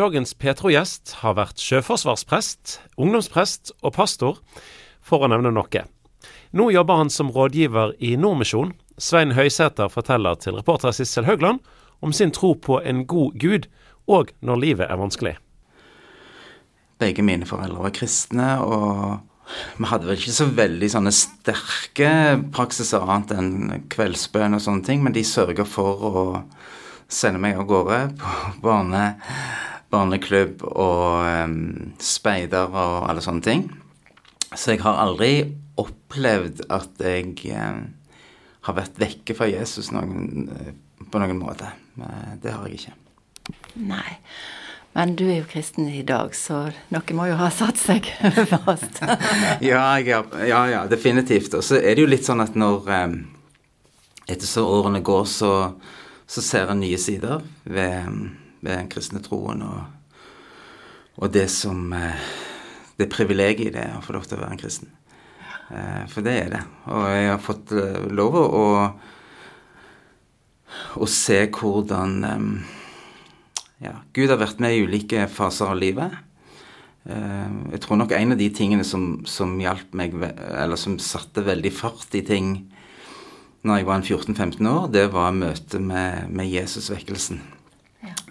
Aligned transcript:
Dagens 0.00 0.30
Petro-gjest 0.32 1.18
har 1.20 1.34
vært 1.36 1.60
sjøforsvarsprest, 1.60 2.78
ungdomsprest 2.96 3.74
og 3.84 3.92
pastor, 3.98 4.38
for 5.04 5.20
å 5.20 5.28
nevne 5.28 5.50
noe. 5.52 5.82
Nå 6.56 6.68
jobber 6.72 7.02
han 7.02 7.12
som 7.12 7.28
rådgiver 7.34 7.92
i 8.00 8.14
Nordmisjon. 8.16 8.72
Svein 8.96 9.34
Høysæter 9.36 9.92
forteller 9.92 10.40
til 10.40 10.56
reporter 10.56 10.96
Sissel 10.96 11.28
Haugland 11.28 11.60
om 12.00 12.16
sin 12.16 12.32
tro 12.32 12.54
på 12.56 12.78
en 12.80 13.04
god 13.04 13.36
Gud, 13.42 13.68
og 14.08 14.32
når 14.40 14.62
livet 14.64 14.88
er 14.88 15.02
vanskelig. 15.02 15.36
Begge 16.96 17.20
mine 17.26 17.44
foreldre 17.44 17.84
var 17.84 17.92
kristne, 18.00 18.50
og 18.64 19.20
vi 19.76 19.90
hadde 19.90 20.08
vel 20.08 20.16
ikke 20.16 20.38
så 20.40 20.48
veldig 20.48 20.94
sånne 20.94 21.12
sterke 21.12 22.12
praksiser 22.56 23.04
annet 23.04 23.36
enn 23.36 23.88
kveldsbønn 23.92 24.56
og 24.56 24.64
sånne 24.64 24.88
ting, 24.88 25.04
men 25.04 25.12
de 25.12 25.28
sørga 25.28 25.68
for 25.68 26.08
å 26.08 26.28
sende 27.10 27.42
meg 27.42 27.60
av 27.60 27.68
gårde 27.68 28.06
på 28.16 28.54
barne, 28.64 29.10
barneklubb 29.90 30.64
og 30.70 31.24
um, 31.26 31.92
speider 32.02 32.70
og 32.70 33.08
alle 33.10 33.24
sånne 33.24 33.44
ting. 33.46 33.66
Så 34.54 34.74
jeg 34.74 34.84
har 34.84 35.00
aldri 35.02 35.32
opplevd 35.80 36.64
at 36.70 37.02
jeg 37.02 37.34
um, 37.56 37.84
har 38.66 38.78
vært 38.78 38.98
vekke 39.00 39.36
fra 39.36 39.48
Jesus 39.50 39.90
noen, 39.94 40.48
på 41.10 41.22
noen 41.22 41.38
måte. 41.40 41.70
Det 42.42 42.54
har 42.54 42.66
jeg 42.68 42.80
ikke. 42.80 42.96
Nei. 43.88 44.18
Men 44.92 45.14
du 45.14 45.22
er 45.28 45.40
jo 45.40 45.50
kristen 45.50 45.86
i 45.86 46.02
dag, 46.02 46.32
så 46.34 46.64
noe 46.90 47.14
må 47.14 47.28
jo 47.30 47.36
ha 47.38 47.50
satt 47.54 47.78
seg 47.78 48.08
fast. 48.50 48.98
ja, 49.70 49.84
ja, 50.02 50.24
ja, 50.42 50.64
ja, 50.72 50.80
definitivt. 50.90 51.54
Og 51.54 51.64
så 51.66 51.78
er 51.78 51.94
det 51.94 52.04
jo 52.04 52.10
litt 52.10 52.26
sånn 52.26 52.42
at 52.42 52.58
når 52.58 52.90
um, 52.90 53.20
Etter 54.30 54.46
så 54.46 54.62
årene 54.62 55.00
går, 55.02 55.24
så, 55.26 55.52
så 56.30 56.42
ser 56.44 56.68
en 56.70 56.78
nye 56.84 56.98
sider 57.02 57.40
ved, 57.66 58.18
ved 58.60 58.76
den 58.76 58.90
kristne 58.92 59.22
troen 59.24 59.64
og, 59.66 59.80
og 61.20 61.32
det 61.34 61.48
som 61.52 61.92
uh, 61.92 62.30
Det 63.00 63.08
privilegiet 63.08 63.72
det 63.72 63.84
er 63.86 63.96
å 63.96 64.02
få 64.04 64.12
lov 64.12 64.26
til 64.28 64.36
å 64.36 64.42
være 64.42 64.52
en 64.52 64.60
kristen. 64.60 64.90
Uh, 65.70 66.04
for 66.12 66.20
det 66.26 66.34
er 66.36 66.50
det. 66.52 66.60
Og 66.92 67.06
jeg 67.08 67.30
har 67.30 67.40
fått 67.40 67.72
uh, 67.72 68.02
lov 68.12 68.36
å, 68.36 68.66
å 71.00 71.08
se 71.08 71.38
hvordan 71.48 72.18
ja, 73.80 73.94
Gud 74.12 74.28
har 74.28 74.40
vært 74.40 74.60
med 74.60 74.76
i 74.76 74.82
ulike 74.84 75.24
faser 75.32 75.72
av 75.72 75.80
livet. 75.80 76.12
Eh, 77.08 77.52
jeg 77.72 77.80
tror 77.84 78.00
nok 78.00 78.12
en 78.12 78.34
av 78.34 78.40
de 78.40 78.50
tingene 78.52 78.84
som, 78.84 79.22
som 79.24 79.54
hjalp 79.60 79.94
meg, 79.96 80.16
eller 80.20 80.76
som 80.80 80.98
satte 81.00 81.46
veldig 81.46 81.72
fart 81.72 82.12
i 82.18 82.24
ting 82.26 82.52
når 83.64 83.80
jeg 83.80 83.88
var 83.88 84.04
14-15 84.04 84.68
år, 84.68 84.84
det 84.92 85.06
var 85.12 85.36
møtet 85.36 85.80
med, 85.84 86.28
med 86.32 86.48
Jesusvekkelsen. 86.48 87.40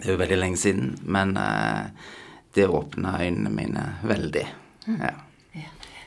Det 0.00 0.08
er 0.08 0.16
jo 0.16 0.20
veldig 0.22 0.40
lenge 0.40 0.60
siden, 0.60 0.94
men 1.04 1.36
uh, 1.36 1.90
det 2.56 2.66
åpna 2.66 3.18
øynene 3.20 3.50
mine 3.52 3.86
veldig. 4.02 4.46
Mm. 4.86 5.00
Ja. 5.00 5.16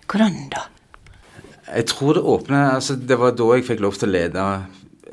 Hvordan 0.09 0.39
da? 0.51 0.67
Jeg 1.63 1.85
tror 1.87 2.17
det 2.17 2.21
åpna 2.27 2.57
altså 2.75 2.95
Det 2.99 3.15
var 3.17 3.31
da 3.37 3.45
jeg 3.55 3.63
fikk 3.65 3.79
lov 3.81 3.95
til 3.95 4.11
å 4.11 4.13
lede 4.17 4.47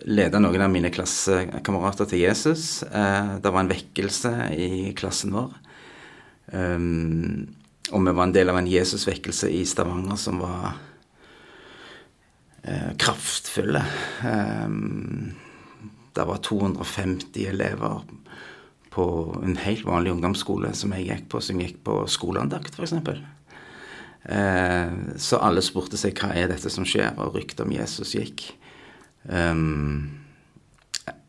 lede 0.09 0.41
noen 0.41 0.63
av 0.65 0.71
mine 0.73 0.91
klassekamerater 0.93 2.09
til 2.09 2.23
Jesus. 2.25 2.83
Eh, 2.83 3.35
det 3.43 3.51
var 3.53 3.61
en 3.61 3.71
vekkelse 3.71 4.33
i 4.57 4.93
klassen 4.97 5.35
vår. 5.37 5.51
Um, 6.51 7.47
og 7.93 8.07
vi 8.07 8.15
var 8.17 8.25
en 8.25 8.35
del 8.35 8.51
av 8.51 8.59
en 8.59 8.71
Jesusvekkelse 8.71 9.51
i 9.55 9.61
Stavanger 9.69 10.19
som 10.19 10.41
var 10.43 10.73
eh, 12.65 12.91
kraftfulle. 12.99 13.85
Det 16.17 16.27
var 16.27 16.43
250 16.49 17.47
elever 17.53 18.01
på 18.91 19.05
en 19.45 19.57
helt 19.63 19.85
vanlig 19.87 20.15
ungdomsskole 20.17 20.73
som 20.75 20.95
jeg 20.97 21.07
gikk 21.07 21.29
på, 21.31 21.43
som 21.45 21.61
gikk 21.63 21.79
på 21.87 22.01
skoleandakt, 22.11 22.75
f.eks. 22.75 22.97
Eh, 24.25 24.93
så 25.17 25.41
alle 25.41 25.63
spurte 25.65 25.99
seg 26.01 26.19
hva 26.19 26.33
er 26.37 26.51
dette 26.51 26.73
som 26.73 26.87
skjer, 26.87 27.15
og 27.19 27.39
ryktet 27.39 27.63
om 27.65 27.73
Jesus 27.75 28.17
gikk. 28.19 28.51
Um, 29.25 30.21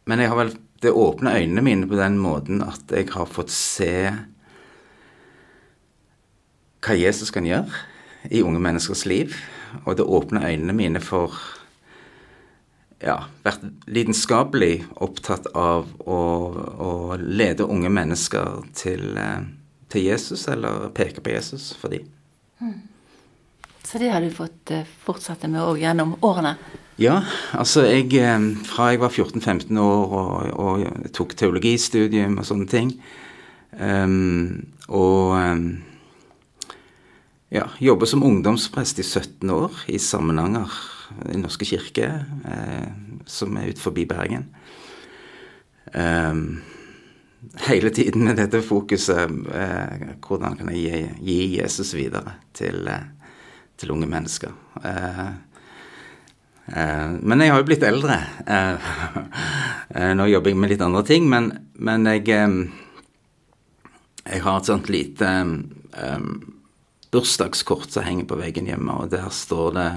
men 0.09 0.21
jeg 0.23 0.31
har 0.31 0.37
vel 0.39 0.53
Det 0.81 0.89
åpner 0.95 1.35
øynene 1.37 1.61
mine 1.61 1.85
på 1.85 1.97
den 1.99 2.15
måten 2.17 2.63
at 2.65 2.89
jeg 2.89 3.11
har 3.13 3.27
fått 3.29 3.51
se 3.53 4.09
hva 6.81 6.95
Jesus 6.97 7.29
kan 7.29 7.45
gjøre 7.45 7.69
i 8.33 8.41
unge 8.41 8.57
menneskers 8.57 9.05
liv. 9.05 9.35
Og 9.85 9.99
det 9.99 10.07
åpner 10.09 10.47
øynene 10.49 10.73
mine 10.73 11.01
for 11.03 11.37
ja, 13.01 13.17
vært 13.45 13.63
lidenskapelig 13.89 14.83
opptatt 15.01 15.49
av 15.57 15.89
å, 16.05 16.19
å 16.85 16.91
lede 17.17 17.65
unge 17.65 17.89
mennesker 17.93 18.61
til, 18.77 19.17
eh, 19.17 19.41
til, 19.91 20.07
Jesus, 20.11 20.47
eller 20.51 20.89
peke 20.95 21.23
på 21.23 21.33
Jesus 21.33 21.71
for 21.77 21.93
dem. 21.93 22.07
Mm. 22.61 22.77
Så 23.83 23.99
det 23.99 24.11
har 24.13 24.21
du 24.23 24.29
fått 24.33 24.71
eh, 24.71 24.87
fortsette 25.05 25.49
med 25.51 25.63
òg 25.65 25.81
gjennom 25.81 26.13
årene? 26.23 26.55
Ja, 27.01 27.23
altså 27.57 27.87
jeg 27.87 28.11
eh, 28.19 28.47
Fra 28.69 28.91
jeg 28.91 29.01
var 29.01 29.09
14-15 29.09 29.81
år 29.81 30.15
og, 30.21 30.51
og, 30.61 31.09
tok 31.15 31.33
teologistudium 31.39 32.37
og 32.37 32.47
sånne 32.47 32.69
ting, 32.69 32.93
um, 33.79 34.61
og 34.91 35.33
um, 35.35 35.65
ja, 37.51 37.65
jobba 37.83 38.07
som 38.07 38.23
ungdomsprest 38.23 39.01
i 39.01 39.07
17 39.07 39.49
år 39.51 39.81
i 39.91 39.97
Samnanger, 39.99 40.71
i 41.33 41.39
Norske 41.39 41.67
kirke, 41.67 42.09
eh, 42.45 42.89
som 43.25 43.57
er 43.57 43.71
ut 43.71 43.81
forbi 43.81 44.05
Bergen. 44.09 44.47
Um, 45.91 46.61
hele 47.65 47.89
tiden 47.91 48.23
med 48.27 48.37
dette 48.39 48.61
fokuset 48.63 49.31
eh, 49.51 50.03
hvordan 50.23 50.59
kan 50.59 50.69
jeg 50.71 51.09
gi, 51.19 51.39
Jesus 51.57 51.95
videre 51.97 52.37
til, 52.55 52.85
eh, 52.87 53.07
til 53.81 53.91
unge 53.95 54.07
mennesker. 54.07 54.53
Eh, 54.83 55.31
Eh, 56.65 57.09
men 57.21 57.41
jeg 57.41 57.51
har 57.51 57.61
jo 57.61 57.67
blitt 57.67 57.83
eldre. 57.83 58.17
Eh, 58.45 58.91
eh, 59.97 60.13
nå 60.17 60.27
jobber 60.29 60.53
jeg 60.53 60.61
med 60.61 60.73
litt 60.73 60.85
andre 60.85 61.03
ting, 61.07 61.27
men, 61.29 61.51
men 61.75 62.07
jeg 62.07 62.29
Jeg 64.21 64.43
har 64.45 64.59
et 64.59 64.67
sånt 64.69 64.87
lite 64.93 65.25
um, 65.25 66.25
bursdagskort 67.11 67.89
som 67.89 68.03
henger 68.05 68.27
på 68.29 68.37
veggen 68.37 68.67
hjemme, 68.69 68.93
og 68.93 69.09
der 69.09 69.25
står 69.33 69.71
det 69.73 69.87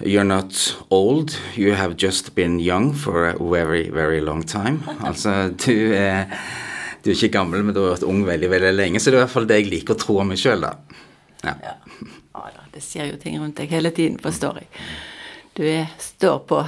You're 0.00 0.24
not 0.24 0.76
old, 0.90 1.36
you 1.56 1.74
have 1.74 1.96
just 1.96 2.34
been 2.34 2.60
young 2.60 2.92
for 2.92 3.28
a 3.28 3.36
very, 3.38 3.90
very 3.90 4.20
long 4.20 4.42
time. 4.42 4.82
Altså, 5.04 5.50
du 5.66 5.92
er, 5.94 6.26
du 7.02 7.10
er 7.10 7.14
ikke 7.14 7.34
gammel, 7.34 7.64
men 7.64 7.74
du 7.74 7.82
har 7.82 7.96
vært 7.96 8.06
ung 8.06 8.22
veldig, 8.26 8.50
veldig 8.50 8.72
lenge. 8.76 9.00
Så 9.00 9.10
det 9.10 9.18
er 9.18 9.22
i 9.22 9.24
hvert 9.26 9.34
fall 9.34 9.48
det 9.50 9.58
jeg 9.62 9.70
liker 9.72 9.96
å 9.96 9.98
tro 9.98 10.20
om 10.22 10.30
meg 10.30 10.38
sjøl, 10.38 10.62
da. 10.62 11.02
Ja. 11.42 11.54
ja. 11.64 11.76
Det 12.72 12.84
skjer 12.84 13.08
jo 13.10 13.16
ting 13.18 13.40
rundt 13.40 13.58
deg 13.58 13.72
hele 13.74 13.90
tiden, 13.90 14.20
forstår 14.22 14.60
jeg. 14.60 14.68
Du 15.58 15.64
er, 15.66 15.88
står 15.98 16.44
på 16.46 16.60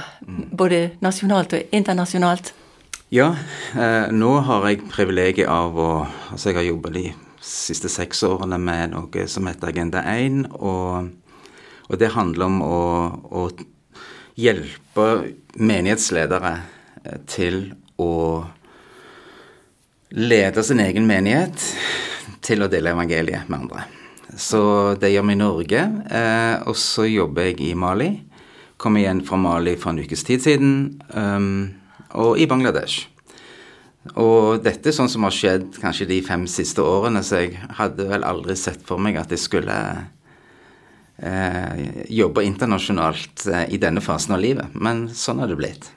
både 0.59 0.97
nasjonalt 0.99 1.55
og 1.55 1.75
internasjonalt. 1.77 2.51
Ja, 3.15 3.29
eh, 3.79 4.11
nå 4.11 4.33
har 4.43 4.67
jeg 4.67 4.85
privilegiet 4.91 5.47
av 5.51 5.77
å 5.79 5.91
Altså, 6.31 6.49
jeg 6.49 6.57
har 6.61 6.67
jobbet 6.67 6.93
de 6.95 7.05
siste 7.43 7.89
seks 7.91 8.21
årene 8.23 8.59
med 8.59 8.93
noe 8.93 9.25
som 9.27 9.47
heter 9.47 9.71
Agenda 9.71 10.03
1, 10.07 10.45
og, 10.59 11.09
og 11.91 11.99
det 11.99 12.13
handler 12.15 12.47
om 12.47 12.61
å, 12.63 12.81
å 13.35 13.47
hjelpe 14.39 15.07
menighetsledere 15.59 16.53
eh, 17.03 17.17
til 17.27 17.65
å 17.99 18.11
lede 20.15 20.63
sin 20.63 20.79
egen 20.83 21.07
menighet 21.07 21.65
til 22.43 22.63
å 22.63 22.69
dele 22.71 22.95
evangeliet 22.95 23.51
med 23.51 23.65
andre. 23.65 23.85
Så 24.39 24.61
det 24.99 25.11
gjør 25.11 25.27
vi 25.27 25.35
i 25.35 25.41
Norge. 25.41 25.81
Eh, 26.07 26.55
og 26.63 26.79
så 26.79 27.05
jobber 27.09 27.51
jeg 27.51 27.59
i 27.67 27.73
Mali. 27.75 28.11
Kom 28.79 28.95
igjen 28.97 29.19
fra 29.27 29.39
Mali 29.39 29.75
for 29.79 29.91
en 29.91 30.01
ukes 30.01 30.23
tid 30.27 30.43
siden. 30.43 30.75
Um, 31.11 31.75
og 32.15 32.39
i 32.39 32.47
Bangladesh. 32.49 33.09
Og 34.15 34.63
dette 34.63 34.89
er 34.89 34.95
sånn 34.95 35.11
som 35.11 35.27
har 35.27 35.35
skjedd 35.35 35.75
kanskje 35.83 36.07
de 36.09 36.21
fem 36.25 36.47
siste 36.49 36.81
årene, 36.81 37.21
så 37.21 37.43
jeg 37.43 37.59
hadde 37.77 38.07
vel 38.09 38.25
aldri 38.25 38.55
sett 38.57 38.81
for 38.87 38.97
meg 38.97 39.19
at 39.21 39.29
jeg 39.29 39.43
skulle 39.43 39.77
eh, 41.17 42.05
jobbe 42.09 42.43
internasjonalt 42.43 43.47
eh, 43.47 43.65
i 43.73 43.79
denne 43.81 44.01
fasen 44.01 44.35
av 44.35 44.43
livet. 44.43 44.73
Men 44.73 45.07
sånn 45.15 45.41
har 45.41 45.51
det 45.51 45.59
blitt. 45.59 45.89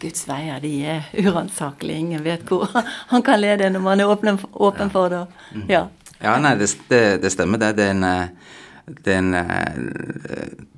Guds 0.00 0.26
veier 0.28 0.60
de 0.60 0.72
er 0.84 1.06
uransakelige. 1.16 1.98
Ingen 1.98 2.24
vet 2.26 2.44
hvor 2.48 2.68
han 3.12 3.24
kan 3.26 3.40
lede 3.40 3.70
når 3.72 3.84
man 3.84 4.02
er 4.02 4.12
åpen, 4.12 4.40
åpen 4.52 4.92
for 4.92 5.12
det. 5.12 5.24
Ja. 5.72 5.86
Ja, 6.16 6.38
nei, 6.40 6.54
det, 6.56 7.02
det, 7.20 7.30
stemmer 7.32 7.60
det. 7.60 7.74
Det 7.76 7.90
er 7.90 7.96
en, 7.96 8.04
eh, 8.08 8.54
det 8.86 9.12
er 9.12 9.18
en 9.20 9.32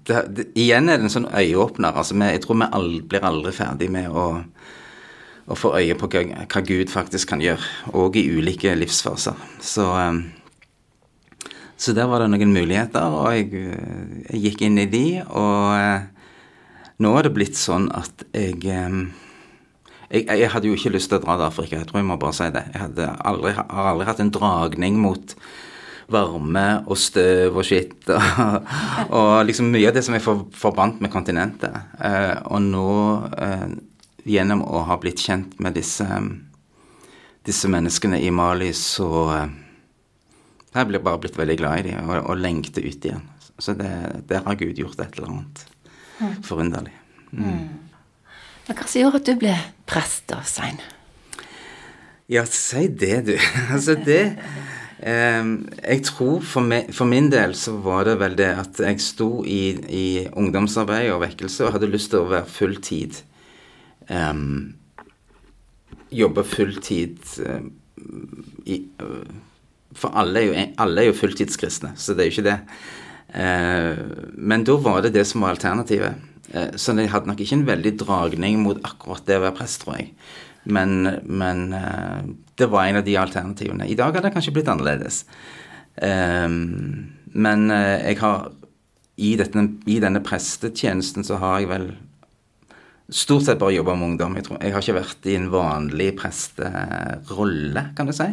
det, 0.08 0.22
det, 0.34 0.46
Igjen 0.58 0.88
er 0.88 0.98
det 0.98 1.08
en 1.08 1.14
sånn 1.14 1.30
øyeåpner. 1.30 1.94
Altså, 1.94 2.16
jeg 2.18 2.42
tror 2.44 2.58
vi 2.58 2.70
aldri, 2.80 3.02
blir 3.12 3.26
aldri 3.28 3.52
ferdig 3.54 3.90
med 3.92 4.08
å, 4.10 4.26
å 5.46 5.58
få 5.58 5.74
øye 5.78 5.96
på 5.98 6.08
hva, 6.10 6.24
hva, 6.44 6.64
Gud 6.66 6.90
faktisk 6.92 7.34
kan 7.34 7.44
gjøre, 7.44 7.70
og 7.94 8.16
i 8.18 8.26
ulike 8.38 8.74
livsfaser. 8.78 9.38
Så, 9.60 9.86
så 11.78 11.94
der 11.94 12.08
var 12.10 12.24
det 12.24 12.32
noen 12.32 12.52
muligheter, 12.52 13.14
og 13.14 13.30
jeg, 13.36 13.72
jeg 14.26 14.42
gikk 14.48 14.66
inn 14.66 14.80
i 14.82 14.88
de, 14.90 15.06
og 15.30 16.98
nå 16.98 17.14
er 17.14 17.28
det 17.28 17.34
blitt 17.36 17.58
sånn 17.58 17.86
at 17.94 18.26
jeg 18.34 18.58
jeg, 20.08 20.24
jeg, 20.24 20.48
hadde 20.48 20.70
jo 20.70 20.76
ikke 20.76 20.94
lyst 20.94 21.10
til 21.12 21.18
å 21.18 21.22
dra 21.22 21.36
til 21.36 21.46
Afrika, 21.46 21.78
jeg 21.78 21.88
tror 21.88 22.00
jeg 22.00 22.08
må 22.08 22.16
bare 22.20 22.36
si 22.36 22.46
det. 22.54 22.64
Jeg 22.72 23.08
aldri, 23.28 23.52
har 23.58 23.90
aldri 23.90 24.06
hatt 24.08 24.22
en 24.24 24.32
dragning 24.32 24.96
mot 25.02 25.34
varme 26.08 26.64
og 26.88 26.96
støv 26.96 27.58
og 27.60 27.66
skitt. 27.68 28.08
Og, 29.08 29.12
og 29.12 29.32
liksom 29.48 29.68
mye 29.72 29.90
av 29.90 29.96
det 29.98 30.02
som 30.06 30.16
jeg 30.16 30.24
for, 30.24 30.46
forbandt 30.56 31.02
med 31.04 31.12
kontinentet. 31.12 31.74
Eh, 32.00 32.34
og 32.48 32.64
nå, 32.64 32.92
eh, 33.36 33.66
gjennom 34.28 34.64
å 34.64 34.82
ha 34.88 34.96
blitt 35.00 35.20
kjent 35.22 35.58
med 35.62 35.76
disse, 35.76 36.06
disse 37.46 37.70
menneskene 37.70 38.20
i 38.24 38.32
Mali, 38.34 38.72
så 38.76 39.10
eh, 39.36 39.46
jeg 40.74 40.88
blir 40.90 41.02
bare 41.02 41.20
blitt 41.22 41.38
veldig 41.38 41.56
glad 41.60 41.80
i 41.80 41.90
dem 41.90 42.10
og, 42.12 42.22
og 42.28 42.40
lengter 42.40 42.84
ut 42.84 43.08
igjen. 43.08 43.24
Så 43.58 43.74
det, 43.78 43.90
der 44.30 44.44
har 44.44 44.58
Gud 44.58 44.78
gjort 44.78 45.00
et 45.02 45.16
eller 45.16 45.32
annet 45.32 45.64
mm. 46.20 46.34
forunderlig. 46.46 46.94
Mm. 47.32 47.66
Hva 48.68 48.84
som 48.84 49.00
gjorde 49.00 49.22
at 49.22 49.28
du 49.28 49.34
ble 49.40 49.54
prest, 49.88 50.26
da, 50.30 50.42
Svein? 50.46 50.78
Ja, 52.28 52.44
si 52.44 52.84
det, 52.92 53.22
du. 53.26 53.34
altså, 53.74 53.96
det 54.04 54.36
eh, 55.00 55.44
Jeg 55.80 56.04
tror 56.10 56.42
for, 56.44 56.60
me, 56.60 56.82
for, 56.92 57.08
min 57.08 57.30
del 57.32 57.56
så 57.56 57.78
var 57.82 58.04
det 58.10 58.18
vel 58.20 58.36
det 58.38 58.50
at 58.60 58.82
jeg 58.84 59.00
sto 59.00 59.30
i, 59.48 59.72
i 59.88 60.08
ungdomsarbeid 60.28 61.08
og 61.14 61.22
vekkelse 61.24 61.64
og 61.64 61.78
hadde 61.78 61.90
lyst 61.90 62.12
til 62.12 62.26
å 62.26 62.30
være 62.34 62.52
fulltid. 62.52 63.22
Eh, 64.12 64.44
jobbe 66.20 66.44
fulltid 66.46 67.32
eh, 67.48 67.70
i, 68.68 68.82
For 69.98 70.14
alle 70.18 70.40
er, 70.40 70.48
jo, 70.48 70.64
alle 70.84 71.02
er 71.02 71.10
jo 71.10 71.18
fulltidskristne, 71.18 71.92
så 71.98 72.14
det 72.14 72.24
er 72.24 72.30
jo 72.30 72.36
ikke 72.36 72.48
det. 72.48 72.58
Eh, 73.28 73.98
men 74.34 74.64
da 74.64 74.76
var 74.80 75.02
det 75.04 75.14
det 75.16 75.26
som 75.28 75.44
var 75.44 75.56
alternativet. 75.56 76.28
Eh, 76.52 76.74
så 76.80 76.96
jeg 76.96 77.12
hadde 77.12 77.28
nok 77.30 77.40
ikke 77.44 77.58
en 77.58 77.68
veldig 77.68 77.94
dragning 78.00 78.60
mot 78.64 78.80
akkurat 78.86 79.26
det 79.28 79.38
å 79.38 79.44
være 79.46 79.56
prest, 79.58 79.82
tror 79.82 79.98
jeg. 79.98 80.12
Men, 80.68 81.20
men, 81.24 81.72
eh, 81.76 82.28
det 82.58 82.70
var 82.70 82.88
en 82.88 83.00
av 83.00 83.06
de 83.06 83.16
alternativene. 83.20 83.88
I 83.88 83.96
dag 83.98 84.14
hadde 84.14 84.28
det 84.28 84.34
kanskje 84.36 84.54
blitt 84.56 84.70
annerledes. 84.70 85.24
Men 85.98 87.62
jeg 87.70 88.16
har 88.20 88.50
i, 89.18 89.32
dette, 89.38 89.62
i 89.90 89.96
denne 90.02 90.22
prestetjenesten 90.22 91.26
så 91.26 91.38
har 91.42 91.60
jeg 91.62 91.70
vel 91.70 91.86
stort 93.08 93.46
sett 93.46 93.58
bare 93.58 93.74
jobba 93.74 93.96
med 93.98 94.12
ungdom. 94.12 94.36
Jeg, 94.38 94.46
tror, 94.46 94.60
jeg 94.62 94.74
har 94.74 94.84
ikke 94.84 94.96
vært 94.98 95.28
i 95.30 95.36
en 95.38 95.48
vanlig 95.52 96.08
presterolle, 96.18 97.84
kan 97.98 98.10
du 98.10 98.14
si. 98.16 98.28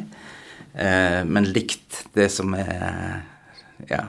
Men 0.75 1.45
likt 1.55 2.01
det 2.17 2.25
som 2.33 2.51
er 2.57 3.21
ja, 3.87 4.01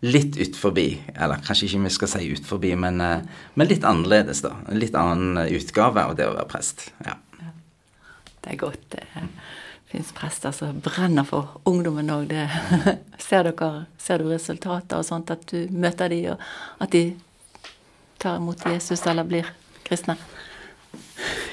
litt 0.00 0.36
ut 0.36 0.56
forbi. 0.56 0.88
Eller 1.14 1.42
kanskje 1.44 1.68
ikke 1.68 1.84
vi 1.86 1.92
skal 1.94 2.10
si 2.12 2.32
ut 2.32 2.46
forbi, 2.46 2.74
men, 2.76 3.00
eh, 3.00 3.22
men, 3.54 3.68
litt 3.68 3.84
annerledes, 3.84 4.42
da. 4.44 4.56
En 4.68 4.80
litt 4.80 4.94
annen 4.94 5.46
utgave 5.46 6.04
av 6.04 6.16
det 6.16 6.28
å 6.28 6.34
være 6.34 6.48
prest. 6.50 6.90
Ja. 7.06 7.16
Det 8.40 8.52
er 8.52 8.60
godt. 8.60 8.90
Det 8.90 9.02
fins 9.90 10.12
prester 10.14 10.52
som 10.54 10.80
brenner 10.82 11.24
for 11.26 11.60
ungdommen 11.64 12.10
òg. 12.10 12.34
Ser, 13.26 13.48
ser 13.98 14.22
du 14.22 14.28
resultater 14.30 15.00
og 15.00 15.06
sånt, 15.06 15.30
at 15.30 15.46
du 15.50 15.66
møter 15.70 16.12
dem, 16.12 16.36
og 16.36 16.84
at 16.84 16.92
de 16.92 17.16
tar 18.22 18.36
imot 18.38 18.62
Jesus 18.70 19.02
eller 19.06 19.26
blir 19.26 19.48
kristne? 19.86 20.14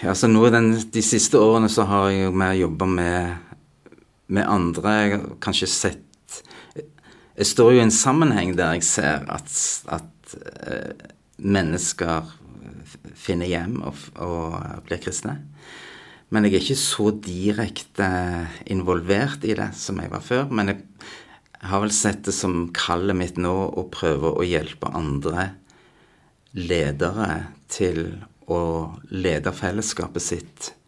Ja, 0.03 0.13
så 0.13 0.27
nå 0.27 0.43
den, 0.51 0.75
De 0.91 1.01
siste 1.01 1.39
årene 1.39 1.69
så 1.71 1.87
har 1.87 2.11
jeg 2.11 2.27
jo 2.27 2.35
mer 2.35 2.53
jobba 2.53 2.85
med, 2.85 3.52
med 4.33 4.49
andre. 4.49 4.95
Jeg 5.03 5.13
har 5.15 5.29
kanskje 5.43 5.69
sett 5.69 6.09
jeg 7.33 7.49
står 7.49 7.71
jo 7.73 7.79
i 7.81 7.85
en 7.87 7.93
sammenheng 7.93 8.51
der 8.57 8.75
jeg 8.75 8.85
ser 8.85 9.23
at, 9.33 9.49
at 9.89 10.35
uh, 10.37 10.91
mennesker 11.41 12.29
finner 13.17 13.49
hjem 13.49 13.79
og, 13.81 13.97
og, 14.21 14.59
blir 14.85 15.01
kristne. 15.01 15.39
Men 16.33 16.45
jeg 16.45 16.53
er 16.53 16.61
ikke 16.61 16.77
så 16.77 17.07
direkte 17.25 18.09
involvert 18.73 19.45
i 19.45 19.55
det 19.57 19.71
som 19.77 19.97
jeg 20.01 20.11
var 20.13 20.21
før. 20.25 20.45
Men 20.53 20.71
jeg 20.71 20.79
har 21.65 21.81
vel 21.81 21.93
sett 21.95 22.21
det 22.27 22.35
som 22.37 22.67
kallet 22.75 23.17
mitt 23.17 23.41
nå 23.41 23.53
å 23.73 23.87
prøve 23.93 24.33
å 24.33 24.45
hjelpe 24.45 24.93
andre 24.93 25.51
ledere 26.53 27.47
til 27.71 28.05
å 28.51 28.61
lede 29.09 29.53
fellesskapet 29.55 30.21
sitt 30.21 30.69
eh, 30.69 30.82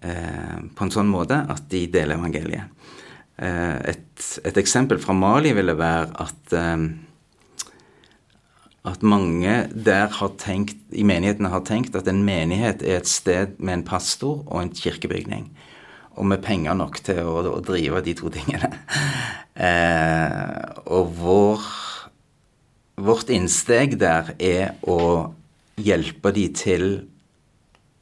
på 0.00 0.86
en 0.86 0.92
sånn 0.94 1.10
måte 1.12 1.42
at 1.52 1.66
de 1.68 1.82
deler 1.92 2.16
evangeliet. 2.16 2.80
Eh, 3.40 3.76
et, 3.94 4.26
et, 4.44 4.56
eksempel 4.60 5.00
fra 5.00 5.14
Mali 5.16 5.54
ville 5.56 5.76
være 5.78 6.10
at 6.20 6.56
eh, 6.56 6.82
at 8.90 9.02
mange 9.04 9.54
der 9.72 10.08
har 10.16 10.30
tenkt, 10.40 10.78
i 10.92 11.04
menighetene 11.04 11.50
har 11.52 11.64
tenkt 11.68 11.96
at 11.96 12.08
en 12.08 12.22
menighet 12.24 12.80
er 12.80 13.02
et 13.02 13.08
sted 13.08 13.58
med 13.58 13.74
en 13.74 13.84
pastor 13.84 14.40
og 14.46 14.62
en 14.62 14.72
kirkebygning. 14.72 15.50
Og 16.16 16.24
med 16.28 16.40
penger 16.44 16.76
nok 16.76 16.96
til 17.04 17.20
å, 17.20 17.42
å 17.44 17.60
drive 17.64 18.00
de 18.04 18.16
to 18.20 18.32
tingene. 18.32 18.72
Eh, 19.60 20.60
og 20.88 21.10
vår, 21.18 21.64
vårt 23.04 23.28
innsteg 23.34 23.98
der 24.00 24.30
er 24.40 24.70
å 24.88 25.34
hjelpe 25.76 26.32
de 26.32 26.46
til 26.56 26.86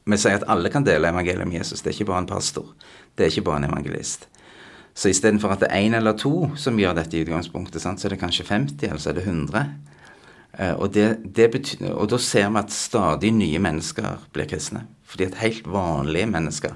Vi 0.05 0.17
sier 0.17 0.39
at 0.39 0.47
alle 0.49 0.71
kan 0.73 0.85
dele 0.87 1.11
evangeliet 1.11 1.45
om 1.45 1.53
Jesus. 1.53 1.81
Det 1.81 1.91
er 1.91 1.97
ikke 1.97 2.11
bare 2.11 2.23
en 2.23 2.29
pastor. 2.29 2.71
Det 3.15 3.25
er 3.25 3.33
ikke 3.33 3.47
bare 3.49 3.63
en 3.63 3.69
evangelist. 3.69 4.27
Så 4.93 5.11
istedenfor 5.11 5.53
at 5.53 5.61
det 5.63 5.69
er 5.71 5.85
én 5.85 5.95
eller 5.95 6.17
to 6.17 6.49
som 6.59 6.79
gjør 6.79 6.97
dette 6.97 7.17
i 7.17 7.23
utgangspunktet, 7.23 7.81
sant, 7.81 8.01
så 8.01 8.09
er 8.09 8.15
det 8.15 8.23
kanskje 8.23 8.47
50, 8.47 8.87
eller 8.89 8.99
så 8.99 9.11
er 9.11 9.19
det 9.19 9.27
100. 9.27 9.61
Eh, 10.57 10.73
og, 10.73 10.89
det, 10.93 11.05
det 11.23 11.51
betyr, 11.53 11.85
og, 11.93 12.09
da 12.11 12.19
ser 12.19 12.49
vi 12.49 12.59
at 12.59 12.73
stadig 12.73 13.31
nye 13.35 13.61
mennesker 13.63 14.25
blir 14.35 14.49
kristne. 14.49 14.85
Fordi 15.09 15.29
at 15.29 15.39
helt 15.43 15.69
vanlige 15.69 16.29
mennesker 16.29 16.75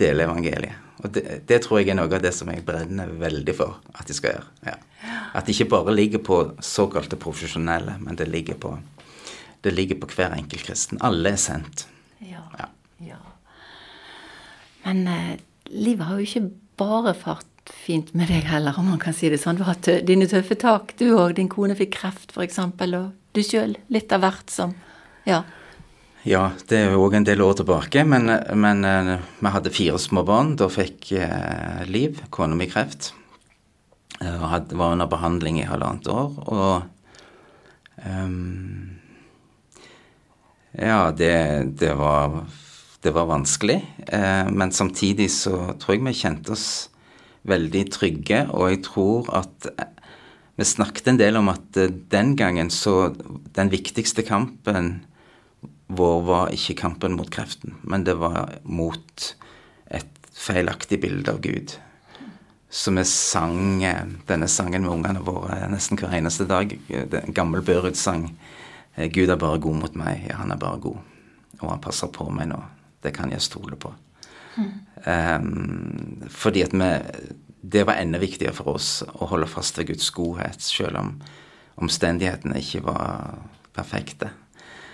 deler 0.00 0.26
evangeliet. 0.26 0.80
Og 1.04 1.12
det, 1.14 1.24
det, 1.48 1.60
tror 1.62 1.80
jeg 1.80 1.92
er 1.92 1.98
noe 1.98 2.08
av 2.08 2.22
det 2.22 2.32
som 2.32 2.48
jeg 2.48 2.64
brenner 2.64 3.10
veldig 3.20 3.54
for 3.56 3.78
at 3.92 4.08
de 4.08 4.16
skal 4.16 4.34
gjøre. 4.34 4.50
Ja. 4.70 4.76
At 5.34 5.46
det 5.46 5.56
ikke 5.56 5.72
bare 5.74 5.94
ligger 5.94 6.22
på 6.24 6.38
såkalte 6.64 7.18
profesjonelle, 7.20 7.98
men 8.00 8.16
det 8.16 8.30
ligger 8.30 8.56
på, 8.60 8.76
det 9.62 9.74
ligger 9.74 10.00
på 10.00 10.08
hver 10.14 10.36
enkelt 10.38 10.64
kristen. 10.64 11.02
Alle 11.04 11.34
er 11.34 11.40
sendt. 11.40 11.86
Men 14.84 15.08
eh, 15.08 15.34
livet 15.72 16.06
har 16.06 16.20
jo 16.20 16.28
ikke 16.28 16.48
bare 16.80 17.14
fart 17.16 17.72
fint 17.72 18.12
med 18.16 18.28
deg 18.28 18.44
heller, 18.48 18.76
om 18.78 18.90
man 18.92 19.00
kan 19.00 19.16
si 19.16 19.30
det 19.32 19.40
sånn. 19.40 19.58
Du 19.58 19.64
har 19.64 19.78
tø 19.80 19.98
dine 20.04 20.28
tøffe 20.28 20.56
tak, 20.60 20.94
du 21.00 21.06
òg. 21.16 21.36
Din 21.38 21.50
kone 21.52 21.76
fikk 21.78 21.94
kreft, 21.96 22.34
f.eks. 22.34 22.60
Og 22.60 23.12
du 23.34 23.42
sjøl. 23.42 23.76
Litt 23.92 24.12
av 24.12 24.24
hvert 24.24 24.52
som 24.52 24.76
Ja. 25.28 25.44
Ja, 26.24 26.54
det 26.70 26.78
er 26.78 26.94
jo 26.94 27.02
òg 27.04 27.18
en 27.18 27.26
del 27.28 27.42
år 27.44 27.58
tilbake, 27.58 28.00
men, 28.08 28.30
men 28.56 28.78
uh, 28.88 29.18
vi 29.44 29.50
hadde 29.52 29.72
fire 29.72 29.98
små 30.00 30.22
barn. 30.24 30.54
Da 30.56 30.70
fikk 30.72 31.10
eh, 31.20 31.82
Liv, 31.84 32.22
kona 32.32 32.56
mi, 32.56 32.64
kreft. 32.70 33.10
Uh, 34.22 34.38
og 34.38 34.46
hadde, 34.48 34.78
var 34.80 34.94
under 34.96 35.10
behandling 35.12 35.60
i 35.60 35.66
halvannet 35.68 36.08
år. 36.08 36.38
Og 36.48 38.06
um, 38.08 38.96
Ja, 40.72 41.12
det, 41.12 41.34
det 41.76 41.92
var 42.00 42.40
det 43.04 43.12
var 43.12 43.26
vanskelig. 43.26 43.94
Eh, 44.06 44.50
men 44.50 44.72
samtidig 44.72 45.30
så 45.30 45.74
tror 45.80 45.96
jeg 45.96 46.04
vi 46.06 46.16
kjente 46.16 46.54
oss 46.54 46.68
veldig 47.44 47.82
trygge, 47.92 48.46
og 48.48 48.70
jeg 48.72 48.84
tror 48.86 49.28
at 49.36 49.68
eh, 49.74 49.90
vi 50.56 50.64
snakket 50.64 51.10
en 51.10 51.18
del 51.20 51.36
om 51.36 51.50
at 51.52 51.76
eh, 51.76 51.92
den 51.92 52.32
gangen 52.36 52.70
så 52.72 53.12
Den 53.54 53.70
viktigste 53.70 54.22
kampen 54.22 55.04
vår 55.86 56.22
var 56.26 56.52
ikke 56.56 56.78
kampen 56.80 57.12
mot 57.14 57.28
kreften, 57.30 57.76
men 57.82 58.06
det 58.08 58.16
var 58.18 58.56
mot 58.64 59.34
et 59.86 60.30
feilaktig 60.32 60.98
bilde 61.02 61.30
av 61.30 61.42
Gud. 61.44 61.76
Så 62.70 62.90
vi 62.90 63.04
sang 63.04 63.84
denne 64.26 64.48
sangen 64.48 64.82
med 64.82 64.90
ungene 64.90 65.22
våre 65.22 65.60
nesten 65.70 66.00
hver 66.00 66.16
eneste 66.16 66.48
dag. 66.48 66.72
En 66.88 67.36
gammel 67.36 67.62
Børud-sang. 67.62 68.32
Gud 68.96 69.28
er 69.28 69.38
bare 69.38 69.60
god 69.62 69.84
mot 69.84 70.00
meg, 70.00 70.24
ja, 70.26 70.40
han 70.40 70.50
er 70.50 70.58
bare 70.58 70.80
god. 70.82 70.98
Og 71.60 71.68
han 71.68 71.84
passer 71.84 72.10
på 72.10 72.26
meg 72.32 72.50
nå. 72.50 72.64
Det 73.04 73.12
kan 73.16 73.32
jeg 73.32 73.44
stole 73.44 73.76
på. 73.76 73.92
Mm. 74.56 74.72
Um, 75.06 76.22
fordi 76.30 76.62
at 76.62 76.72
vi 76.72 76.90
Det 77.64 77.86
var 77.86 77.96
enda 77.96 78.18
viktigere 78.20 78.52
for 78.52 78.76
oss 78.76 79.02
å 79.08 79.26
holde 79.26 79.48
fast 79.48 79.78
ved 79.78 79.86
Guds 79.88 80.10
godhet, 80.10 80.60
selv 80.62 80.98
om 81.00 81.14
omstendighetene 81.80 82.60
ikke 82.60 82.82
var 82.84 83.38
perfekte. 83.72 84.28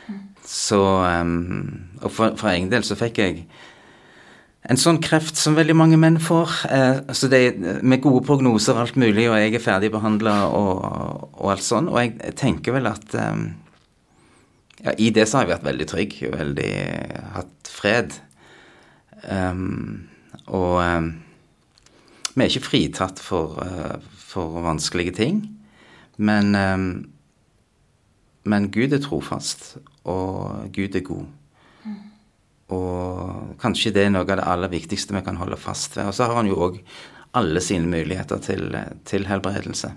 Mm. 0.06 0.20
Så 0.46 0.78
um, 0.78 1.90
Og 2.00 2.12
for, 2.12 2.36
for, 2.36 2.48
egen 2.48 2.70
del 2.70 2.86
så 2.86 2.94
fikk 2.94 3.18
jeg 3.18 3.42
en 4.70 4.78
sånn 4.78 5.00
kreft 5.02 5.38
som 5.40 5.56
veldig 5.56 5.74
mange 5.74 5.98
menn 5.98 6.18
får. 6.20 6.54
Eh, 6.70 6.98
så 7.16 7.30
det 7.32 7.40
er 7.40 7.80
Med 7.82 8.02
gode 8.04 8.24
prognoser 8.26 8.76
og 8.76 8.84
alt 8.84 8.96
mulig, 9.00 9.26
og 9.30 9.38
jeg 9.40 9.54
er 9.54 9.64
ferdig 9.64 9.90
behandla 9.90 10.34
og, 10.46 10.84
og, 11.32 11.46
alt 11.50 11.64
sånn. 11.64 11.88
Og 11.88 11.98
jeg 11.98 12.34
tenker 12.36 12.76
vel 12.76 12.86
at 12.90 13.14
um, 13.16 13.48
ja, 14.84 14.94
I 14.98 15.10
det 15.10 15.26
så 15.28 15.40
har 15.40 15.48
vi 15.48 15.54
vært 15.54 15.66
veldig 15.68 15.86
trygg, 15.90 16.16
veldig 16.32 16.72
hatt 17.36 17.70
fred. 17.70 18.14
Um, 19.28 20.08
og 20.48 20.80
um, 20.80 21.10
vi 22.34 22.44
er 22.44 22.48
ikke 22.48 22.68
fritatt 22.68 23.20
for, 23.20 23.60
uh, 23.60 23.98
for 24.16 24.60
vanskelige 24.64 25.16
ting. 25.18 25.42
Men, 26.16 26.54
um, 26.56 26.88
men 28.48 28.70
Gud 28.72 28.96
er 28.96 29.04
trofast, 29.04 29.74
og 30.08 30.72
Gud 30.72 30.96
er 30.96 31.06
god. 31.06 31.28
og 32.70 33.56
kanskje 33.58 33.90
det 33.90 34.04
er 34.06 34.12
noe 34.14 34.22
av 34.22 34.36
det 34.38 34.44
aller 34.46 34.70
viktigste 34.70 35.10
vi 35.16 35.24
kan 35.26 35.40
holde 35.40 35.56
fast 35.58 35.96
ved. 35.96 36.06
Og 36.06 36.14
så 36.14 36.28
har 36.30 36.38
han 36.38 36.46
jo 36.46 36.60
òg 36.68 36.76
alle 37.34 37.60
sine 37.60 37.90
muligheter 37.90 38.38
til, 38.38 38.76
til 39.04 39.26
helbredelse. 39.26 39.90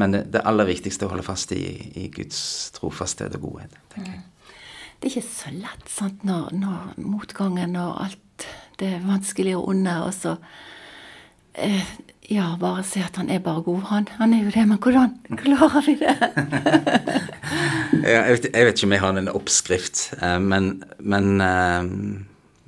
Men 0.00 0.16
det, 0.16 0.24
det, 0.34 0.44
aller 0.48 0.68
viktigste 0.70 1.04
er 1.04 1.10
å 1.10 1.14
holde 1.14 1.26
fast 1.26 1.52
i, 1.56 1.64
i 2.00 2.08
Guds 2.14 2.40
trofasthet 2.76 3.36
og 3.38 3.48
godhet. 3.48 3.78
tenker 3.94 4.16
jeg. 4.16 4.26
Det 5.00 5.08
er 5.08 5.14
ikke 5.14 5.28
så 5.32 5.50
lett 5.54 5.86
sant, 5.88 6.24
når, 6.28 6.50
når 6.60 6.96
motgangen 7.00 7.76
og 7.80 8.02
alt 8.04 8.48
det 8.80 8.98
vanskelige 9.04 9.56
og 9.56 9.70
onde, 9.72 9.94
og 10.04 10.12
så 10.12 10.34
eh, 11.54 11.92
ja, 12.30 12.52
bare 12.60 12.84
se 12.86 13.02
at 13.02 13.16
han 13.16 13.30
er 13.32 13.40
bare 13.42 13.62
god. 13.66 13.80
Han, 13.90 14.08
han 14.20 14.34
er 14.36 14.44
jo 14.44 14.52
det, 14.54 14.66
men 14.68 14.78
hvordan 14.78 15.16
klarer 15.40 15.86
vi 15.86 15.96
det? 15.98 16.14
jeg, 18.12 18.20
vet, 18.28 18.46
jeg, 18.52 18.66
vet, 18.66 18.76
ikke 18.76 18.86
om 18.86 18.94
jeg 18.94 19.04
har 19.04 19.18
en 19.22 19.32
oppskrift, 19.32 20.04
eh, 20.20 20.38
men, 20.44 20.70
men 20.98 21.40
eh, 21.44 21.90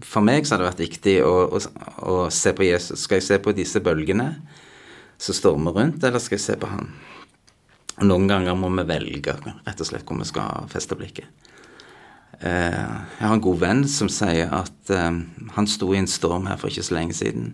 for 0.02 0.24
meg 0.26 0.48
så 0.48 0.56
har 0.56 0.64
det 0.64 0.70
vært 0.72 0.84
viktig 0.86 1.16
å, 1.26 1.32
å, 1.46 1.62
å, 2.02 2.18
se 2.34 2.52
på 2.56 2.66
Jesus. 2.66 3.04
Skal 3.04 3.20
jeg 3.20 3.28
se 3.28 3.40
på 3.44 3.54
disse 3.56 3.84
bølgene 3.84 4.32
som 5.22 5.36
stormer 5.36 5.76
rundt, 5.78 6.02
eller 6.02 6.22
skal 6.22 6.40
jeg 6.40 6.46
se 6.48 6.58
på 6.58 6.72
han? 6.72 6.90
Og 8.00 8.08
noen 8.08 8.28
ganger 8.30 8.56
må 8.58 8.70
vi 8.72 8.86
velge 8.88 9.36
rett 9.42 9.82
og 9.82 9.88
slett 9.88 10.06
hvor 10.08 10.18
vi 10.20 10.28
skal 10.28 10.70
feste 10.72 10.96
blikket. 10.98 11.28
Eh, 12.40 12.72
jeg 12.72 13.26
har 13.26 13.36
en 13.36 13.44
god 13.44 13.60
venn 13.60 13.84
som 13.90 14.08
sier 14.10 14.50
at 14.50 14.92
han 14.92 15.68
sto 15.70 15.92
i 15.92 16.00
en 16.00 16.10
storm 16.10 16.48
her 16.50 16.58
for 16.58 16.72
ikke 16.72 16.88
så 16.88 16.96
lenge 16.96 17.18
siden. 17.20 17.52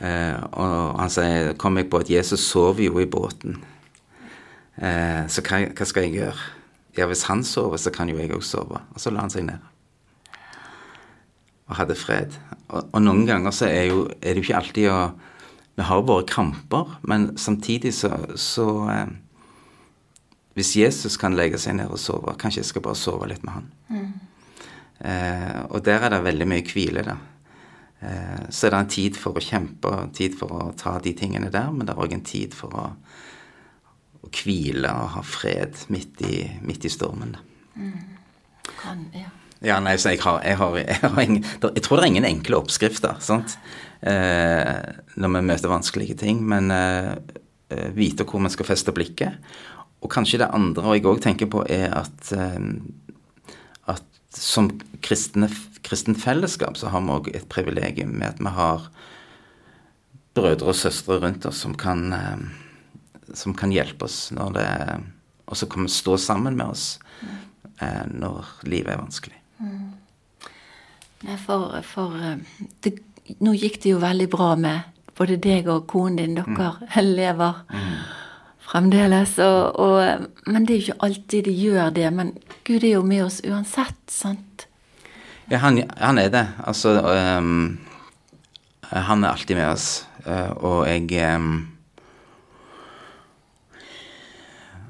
Eh, 0.00 0.38
og 0.58 0.98
han 0.98 1.12
sier 1.12 1.52
kom 1.60 1.78
jeg 1.78 1.86
på 1.90 2.00
at 2.02 2.10
Jesus 2.10 2.46
sover 2.48 2.86
jo 2.88 2.98
i 3.02 3.10
båten. 3.10 3.60
Eh, 4.74 5.22
så 5.30 5.44
hva, 5.46 5.60
hva, 5.70 5.86
skal 5.86 6.08
jeg 6.08 6.18
gjøre? 6.18 6.48
Ja, 6.98 7.06
hvis 7.10 7.26
han 7.28 7.44
sover, 7.46 7.78
så 7.78 7.92
kan 7.94 8.10
jo 8.10 8.18
jeg 8.18 8.32
òg 8.34 8.42
sove. 8.46 8.80
Og 8.94 9.02
så 9.02 9.12
la 9.14 9.24
han 9.24 9.32
seg 9.32 9.46
ned. 9.46 9.62
Og 11.70 11.78
hadde 11.78 11.98
fred. 11.98 12.34
Og, 12.68 12.90
og 12.90 13.00
noen 13.02 13.24
ganger 13.28 13.54
så 13.54 13.68
er, 13.70 13.88
jo, 13.92 14.06
er 14.20 14.34
det 14.34 14.42
jo 14.42 14.48
ikke 14.48 14.60
alltid 14.62 14.90
å 14.92 15.04
Vi 15.74 15.82
har 15.82 16.04
våre 16.06 16.22
kramper, 16.22 17.00
men 17.02 17.32
samtidig 17.34 17.90
så, 17.96 18.12
så 18.38 18.66
eh, 18.92 19.08
Hvis 20.54 20.76
Jesus 20.78 21.18
kan 21.18 21.34
legge 21.34 21.58
seg 21.58 21.78
ned 21.80 21.90
og 21.90 21.98
sove, 21.98 22.36
kanskje 22.38 22.62
jeg 22.62 22.70
skal 22.70 22.84
bare 22.84 22.98
sove 22.98 23.28
litt 23.30 23.42
med 23.46 23.56
han. 23.56 23.70
Mm. 23.90 24.10
Eh, 25.04 25.60
og 25.68 25.82
der 25.84 26.06
er 26.06 26.14
det 26.14 26.24
veldig 26.24 26.46
mye 26.48 26.66
hvile, 26.68 27.02
da. 27.06 27.16
Eh, 28.04 28.48
så 28.50 28.66
er 28.66 28.74
det 28.74 28.80
en 28.80 28.92
tid 28.94 29.18
for 29.18 29.36
å 29.36 29.42
kjempe, 29.42 29.92
tid 30.16 30.36
for 30.38 30.52
å 30.54 30.72
ta 30.78 30.96
de 31.02 31.14
tingene 31.16 31.50
der, 31.52 31.70
men 31.74 31.86
det 31.86 31.94
er 31.94 32.02
òg 32.04 32.14
en 32.16 32.26
tid 32.26 32.54
for 32.56 32.74
å, 32.78 32.88
å, 34.20 34.30
hvile 34.30 34.90
og 34.92 35.14
ha 35.16 35.24
fred 35.26 35.86
midt 35.94 36.22
i, 36.26 36.44
midt 36.62 36.86
i 36.86 36.92
stormen. 36.92 37.36
Mm. 37.74 37.96
Kan, 38.80 39.06
ja. 39.16 39.30
ja. 39.64 39.78
nei, 39.82 39.96
så 39.98 40.14
jeg 40.14 40.22
har, 40.24 40.42
jeg, 40.46 40.60
har, 40.60 40.78
jeg, 40.80 41.00
har 41.02 41.22
ingen, 41.22 41.44
jeg 41.44 41.84
tror 41.84 41.98
det 41.98 42.06
er 42.06 42.12
ingen 42.12 42.28
enkle 42.28 42.60
oppskrifter 42.62 43.18
sant? 43.24 43.58
Eh, 44.04 44.74
når 45.16 45.36
vi 45.38 45.46
møter 45.48 45.72
vanskelige 45.72 46.18
ting, 46.20 46.44
men 46.44 46.70
eh, 46.74 47.14
eh 47.72 47.88
vite 47.96 48.26
hvor 48.28 48.42
vi 48.44 48.52
skal 48.52 48.68
feste 48.68 48.92
blikket. 48.92 49.40
Og 50.04 50.12
kanskje 50.12 50.42
det 50.42 50.52
andre 50.52 50.98
jeg 50.98 51.06
òg 51.08 51.22
tenker 51.24 51.48
på, 51.50 51.64
er 51.72 51.88
at, 51.96 52.32
eh, 52.36 53.54
at 53.88 54.04
som 54.36 54.68
kristne 55.04 55.48
kristent 55.84 56.20
fellesskap 56.20 56.78
så 56.80 56.88
har 56.92 57.02
vi 57.04 57.12
òg 57.12 57.30
et 57.36 57.48
privilegium 57.52 58.14
med 58.16 58.32
at 58.32 58.40
vi 58.40 58.52
har 58.56 58.86
brødre 60.34 60.72
og 60.72 60.78
søstre 60.78 61.20
rundt 61.22 61.44
oss 61.46 61.60
som 61.64 61.74
kan, 61.78 62.12
eh, 62.12 63.34
som 63.34 63.54
kan 63.54 63.72
hjelpe 63.72 64.08
oss 64.08 64.30
når 64.32 64.52
det 64.58 64.70
Og 65.46 65.56
som 65.56 65.68
kan 65.68 65.88
stå 65.88 66.16
sammen 66.16 66.56
med 66.56 66.66
oss 66.66 66.98
eh, 67.78 68.06
når 68.08 68.46
livet 68.64 68.94
er 68.94 68.96
vanskelig. 68.96 69.36
Mm. 69.60 69.92
For, 71.44 71.82
for 71.84 72.16
det, 72.80 72.94
nå 73.44 73.52
gikk 73.52 73.76
det 73.82 73.90
jo 73.92 73.98
veldig 74.00 74.28
bra 74.32 74.54
med 74.56 74.80
både 75.12 75.36
deg 75.36 75.68
og 75.68 75.84
konen 75.86 76.16
din. 76.16 76.34
Dere 76.38 76.70
mm. 76.80 77.10
lever 77.20 77.60
mm. 77.68 78.23
Fremdeles. 78.74 79.38
Og, 79.38 79.78
og, 79.78 80.28
men 80.50 80.66
det 80.66 80.74
er 80.74 80.80
jo 80.80 80.86
ikke 80.88 81.06
alltid 81.06 81.48
de 81.48 81.54
gjør 81.54 81.90
det. 81.94 82.08
Men 82.14 82.32
Gud 82.66 82.82
er 82.82 82.96
jo 82.96 83.02
med 83.06 83.26
oss 83.26 83.40
uansett, 83.46 84.00
sant? 84.10 84.66
Ja, 85.50 85.60
han, 85.62 85.82
han 86.00 86.18
er 86.18 86.32
det. 86.32 86.46
Altså 86.64 86.96
um, 87.04 87.76
Han 88.90 89.24
er 89.24 89.34
alltid 89.34 89.56
med 89.60 89.68
oss. 89.68 90.08
Uh, 90.24 90.50
og 90.64 90.88
jeg 90.88 91.36
um, 91.36 91.68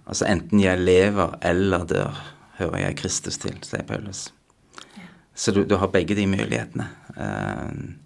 Altså 0.05 0.27
enten 0.29 0.61
jeg 0.61 0.83
lever 0.85 1.33
eller 1.49 1.87
dør, 1.89 2.19
hører 2.59 2.83
jeg 2.83 2.97
Kristus 3.01 3.39
til, 3.41 3.57
sier 3.65 3.87
Paulus. 3.89 4.27
Ja. 4.99 5.07
Så 5.33 5.55
du, 5.57 5.63
du, 5.65 5.79
har 5.81 5.89
begge 5.89 6.15
de 6.15 6.27
mulighetene. 6.29 6.91
Uh, 7.17 7.97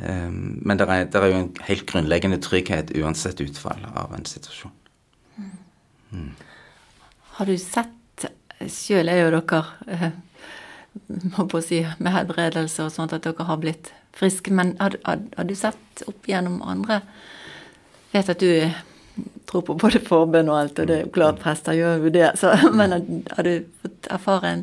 men 0.00 0.80
det 0.80 0.86
er, 0.88 1.04
er, 1.12 1.26
jo 1.28 1.42
en 1.42 1.50
helt 1.66 1.84
grunnleggende 1.86 2.40
trygghet 2.40 2.94
uansett 2.96 3.42
utfall 3.44 3.84
av 3.92 4.14
en 4.16 4.24
situasjon. 4.24 4.72
Mm. 6.10 6.32
Har 7.38 7.46
du 7.46 7.56
sett 7.58 7.96
Sjøl 8.60 9.08
er 9.08 9.22
jo 9.22 9.30
dere 9.32 10.10
må 11.32 11.46
på 11.48 11.60
å 11.60 11.64
si, 11.64 11.80
med 11.98 12.12
helbredelse 12.12 12.84
og 12.84 12.92
sånt, 12.92 13.14
at 13.16 13.24
dere 13.24 13.46
har 13.48 13.60
blitt 13.62 13.92
friske. 14.16 14.52
Men 14.52 14.74
har, 14.80 14.98
har, 15.06 15.22
har 15.36 15.48
du 15.48 15.54
sett 15.56 16.04
opp 16.10 16.28
gjennom 16.28 16.60
andre 16.66 17.00
Vet 18.10 18.26
at 18.32 18.40
du 18.42 18.66
tror 19.46 19.62
på 19.68 19.76
både 19.78 20.00
forbønn 20.02 20.48
og 20.50 20.56
alt, 20.58 20.80
og 20.82 20.88
det 20.90 20.96
er 20.96 21.04
jo 21.04 21.12
klart 21.14 21.38
prester 21.42 21.76
gjør 21.78 22.08
jo 22.08 22.10
det. 22.14 22.32
Så, 22.40 22.50
men 22.78 22.96
har 23.30 23.46
du 23.46 23.52
fått 23.84 24.10
erfare 24.10 24.56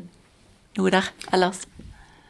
noe 0.75 0.91
der 0.91 1.07
ellers? 1.31 1.63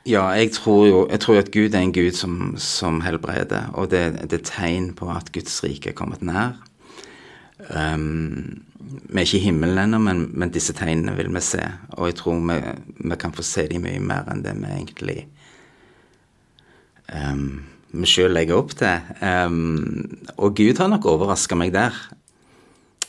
Ja, 0.07 0.29
jeg 0.37 0.53
tror 0.55 0.85
jo 0.87 0.99
jeg 1.09 1.19
tror 1.19 1.41
at 1.41 1.49
Gud 1.51 1.73
er 1.73 1.81
en 1.81 1.95
Gud 1.95 2.15
som, 2.15 2.53
som 2.61 3.01
helbreder, 3.03 3.73
og 3.73 3.89
det, 3.91 4.03
det 4.29 4.39
er 4.39 4.45
tegn 4.47 4.91
på 4.95 5.09
at 5.11 5.33
Guds 5.35 5.57
rike 5.65 5.91
er 5.91 5.97
kommet 5.97 6.21
nær. 6.23 6.55
Um, 7.57 8.63
vi 8.87 9.19
er 9.19 9.25
ikke 9.25 9.39
i 9.39 9.45
himmelen 9.47 9.79
ennå, 9.81 9.99
men, 9.99 10.19
men, 10.37 10.51
disse 10.53 10.75
tegnene 10.77 11.15
vil 11.17 11.31
vi 11.33 11.41
se. 11.43 11.63
Og 11.97 12.11
jeg 12.11 12.19
tror 12.21 12.37
vi, 12.39 12.59
vi 13.09 13.17
kan 13.19 13.33
få 13.35 13.45
se 13.45 13.65
dem 13.71 13.83
mye 13.87 14.01
mer 14.03 14.29
enn 14.31 14.43
det 14.45 14.53
vi 14.59 14.69
egentlig 14.69 15.17
um, 17.13 17.63
vi 17.97 18.09
sjøl 18.09 18.35
legger 18.35 18.59
opp 18.59 18.75
til. 18.77 19.09
Um, 19.21 20.19
og 20.37 20.55
Gud 20.57 20.79
har 20.81 20.91
nok 20.91 21.07
overraska 21.09 21.57
meg 21.59 21.73
der. 21.75 21.95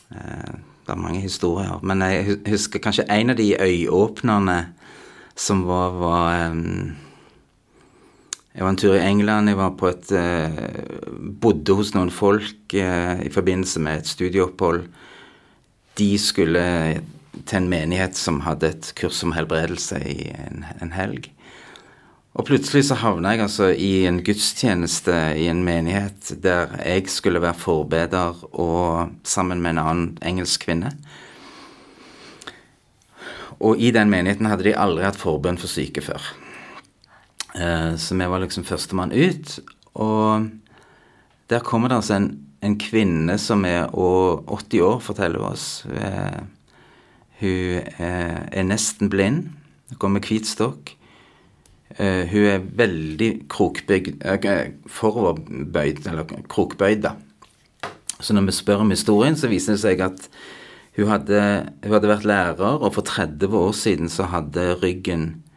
Uh, 0.09 0.55
det 0.85 0.95
er 0.95 1.01
mange 1.03 1.21
historier. 1.21 1.77
Men 1.85 2.01
jeg 2.01 2.39
husker 2.49 2.81
kanskje 2.81 3.07
en 3.13 3.33
av 3.33 3.37
de 3.37 3.51
øyeåpnerne 3.59 4.59
som 5.39 5.63
var, 5.67 5.93
var 5.99 6.49
um, 6.51 6.95
jeg 8.55 8.65
var 8.65 8.73
en 8.73 8.79
tur 8.81 8.95
i 8.97 9.05
England. 9.05 9.51
Jeg 9.51 9.59
var 9.59 9.75
på 9.77 9.89
et 9.91 10.11
uh, 10.11 11.09
bodde 11.41 11.75
hos 11.77 11.93
noen 11.95 12.09
folk 12.11 12.73
uh, 12.73 13.21
i 13.21 13.29
forbindelse 13.31 13.81
med 13.85 14.01
et 14.01 14.09
studieopphold. 14.09 14.87
De 15.99 16.11
skulle 16.19 16.63
til 17.45 17.59
en 17.59 17.69
menighet 17.69 18.17
som 18.17 18.41
hadde 18.43 18.71
et 18.73 18.89
kurs 18.97 19.21
om 19.23 19.35
helbredelse 19.37 19.99
i 20.01 20.31
en, 20.33 20.65
en 20.81 20.95
helg. 20.95 21.29
Og 22.39 22.45
plutselig 22.47 22.85
så 22.87 22.97
havna 23.01 23.33
jeg 23.33 23.43
altså 23.43 23.69
i 23.73 24.05
en 24.07 24.21
gudstjeneste 24.23 25.15
i 25.37 25.47
en 25.51 25.63
menighet 25.65 26.33
der 26.43 26.75
jeg 26.85 27.09
skulle 27.11 27.41
være 27.43 27.57
forbeder 27.57 28.43
og 28.53 29.15
sammen 29.27 29.61
med 29.61 29.75
en 29.75 29.81
annen 29.83 30.11
engelsk 30.25 30.67
kvinne. 30.67 30.93
Og 33.59 33.81
i 33.81 33.91
den 33.91 34.09
menigheten 34.09 34.47
hadde 34.47 34.69
de 34.69 34.77
aldri 34.77 35.03
hatt 35.03 35.19
forbønn 35.19 35.59
for 35.59 35.67
syke 35.67 36.03
før. 36.05 36.23
Eh, 37.55 37.95
så 37.95 38.15
vi 38.15 38.27
var 38.29 38.43
liksom 38.43 38.65
førstemann 38.67 39.13
ut. 39.13 39.57
Og 39.99 40.49
der 41.49 41.65
kommer 41.65 41.89
det 41.89 41.99
altså 42.01 42.19
en, 42.19 42.29
en 42.61 42.77
kvinne 42.79 43.37
som 43.41 43.65
er 43.65 43.89
80 43.89 44.83
år, 44.85 44.99
forteller 45.03 45.45
oss. 45.49 45.85
Eh, 45.89 46.39
hun 47.39 47.89
er, 47.97 48.45
er 48.51 48.67
nesten 48.67 49.09
blind. 49.09 49.49
Går 49.97 50.13
med 50.13 50.27
hvit 50.27 50.47
stokk. 50.47 50.95
Hun 51.97 52.45
er 52.45 52.61
veldig 52.77 53.47
krokbygd 53.49 54.21
foroverbøyd, 54.93 56.03
eller 56.07 56.27
krokbøyd, 56.47 57.01
da. 57.01 57.15
Så 58.21 58.35
når 58.37 58.45
vi 58.45 58.53
spør 58.53 58.83
om 58.83 58.93
historien, 58.93 59.35
så 59.35 59.49
viser 59.49 59.73
det 59.73 59.81
seg 59.81 60.03
at 60.05 60.27
hun 60.99 61.09
hadde, 61.09 61.41
hun 61.81 61.95
hadde 61.95 62.11
vært 62.11 62.27
lærer, 62.29 62.77
og 62.77 62.93
for 62.93 63.09
30 63.09 63.57
år 63.57 63.73
siden 63.73 64.13
så 64.13 64.29
hadde 64.29 64.67
ryggen 64.83 65.25
Eh, 65.31 65.48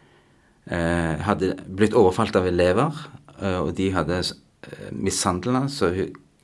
hadde 0.70 1.56
blitt 1.66 1.96
overfalt 1.98 2.36
av 2.38 2.46
elever, 2.46 2.94
eh, 3.40 3.58
og 3.58 3.74
de 3.78 3.90
hadde 3.94 4.20
eh, 4.22 4.90
mishandla 4.94 5.66
så 5.72 5.90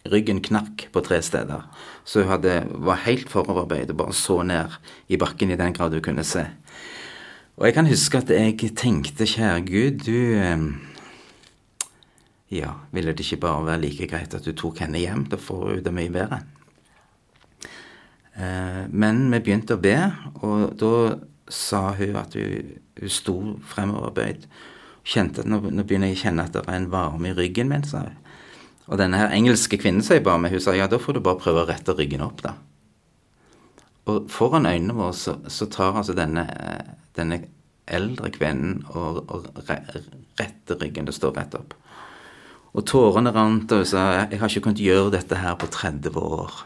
ryggen 0.08 0.40
knakk 0.42 0.88
på 0.92 1.02
tre 1.04 1.20
steder. 1.22 1.66
Så 2.04 2.24
hun 2.24 2.32
hadde, 2.32 2.62
var 2.72 3.04
helt 3.04 3.30
foroverbøyd 3.30 3.92
og 3.92 4.00
bare 4.00 4.16
så 4.16 4.40
ned 4.42 4.78
i 5.08 5.18
bakken 5.20 5.52
i 5.52 5.58
den 5.60 5.76
grad 5.76 5.94
hun 5.94 6.04
kunne 6.04 6.26
se. 6.26 6.46
Og 7.58 7.66
jeg 7.66 7.74
kan 7.74 7.90
huske 7.90 8.20
at 8.20 8.30
jeg 8.30 8.74
tenkte, 8.78 9.26
kjære 9.26 9.64
Gud, 9.66 10.04
du 10.06 10.78
Ja, 12.48 12.70
ville 12.92 13.12
det 13.12 13.26
ikke 13.26 13.42
bare 13.42 13.66
være 13.66 13.80
like 13.82 14.06
greit 14.08 14.32
at 14.34 14.46
du 14.46 14.54
tok 14.56 14.78
henne 14.80 15.02
hjem? 15.02 15.26
Da 15.28 15.36
får 15.36 15.74
hun 15.74 15.82
det 15.84 15.92
mye 15.92 16.12
bedre. 16.14 16.38
Men 18.88 19.26
vi 19.34 19.40
begynte 19.42 19.76
å 19.76 19.82
be, 19.82 19.98
og 20.40 20.72
da 20.80 20.92
sa 21.52 21.92
hun 21.98 22.16
at 22.20 22.36
hun, 22.38 22.78
hun 23.00 23.12
sto 23.12 23.36
fremoverbøyd. 23.72 24.46
Kjente 25.08 25.44
at 25.44 25.50
nå, 25.50 25.60
nå 25.72 25.84
begynner 25.84 26.12
jeg 26.12 26.18
å 26.18 26.22
kjenne 26.26 26.46
at 26.48 26.56
det 26.56 26.64
er 26.66 26.76
en 26.76 26.90
varme 26.92 27.30
i 27.30 27.36
ryggen 27.36 27.70
min, 27.72 27.86
sa 27.88 28.04
hun. 28.06 28.16
Og 28.88 28.96
denne 29.00 29.20
her 29.20 29.34
engelske 29.36 29.76
kvinnen 29.80 30.04
som 30.04 30.16
jeg 30.16 30.24
ba 30.24 30.38
med, 30.40 30.52
hun 30.54 30.64
sa 30.64 30.72
ja, 30.76 30.88
da 30.88 31.00
får 31.00 31.18
du 31.18 31.24
bare 31.24 31.40
prøve 31.40 31.64
å 31.64 31.68
rette 31.68 31.94
ryggen 31.96 32.24
opp, 32.24 32.40
da. 32.44 32.54
Og 34.08 34.30
foran 34.32 34.68
øynene 34.68 34.96
våre 34.96 35.12
så, 35.16 35.34
så 35.52 35.68
tar 35.68 35.98
altså 36.00 36.14
denne, 36.16 36.46
denne 37.16 37.42
eldre 37.88 38.30
kvinnen 38.32 38.80
og, 38.96 39.20
og 39.28 39.48
re, 39.68 39.82
retter 40.40 40.80
ryggen. 40.80 41.08
Det 41.08 41.16
står 41.16 41.36
rett 41.36 41.56
opp. 41.58 41.76
Og 42.76 42.84
tårene 42.88 43.32
rant, 43.34 43.72
og 43.72 43.82
hun 43.82 43.88
sa 43.88 44.04
jeg 44.30 44.40
har 44.40 44.52
ikke 44.52 44.68
kunnet 44.68 44.80
gjøre 44.84 45.12
dette 45.18 45.40
her 45.40 45.56
på 45.60 45.68
30 45.72 46.16
år. 46.20 46.62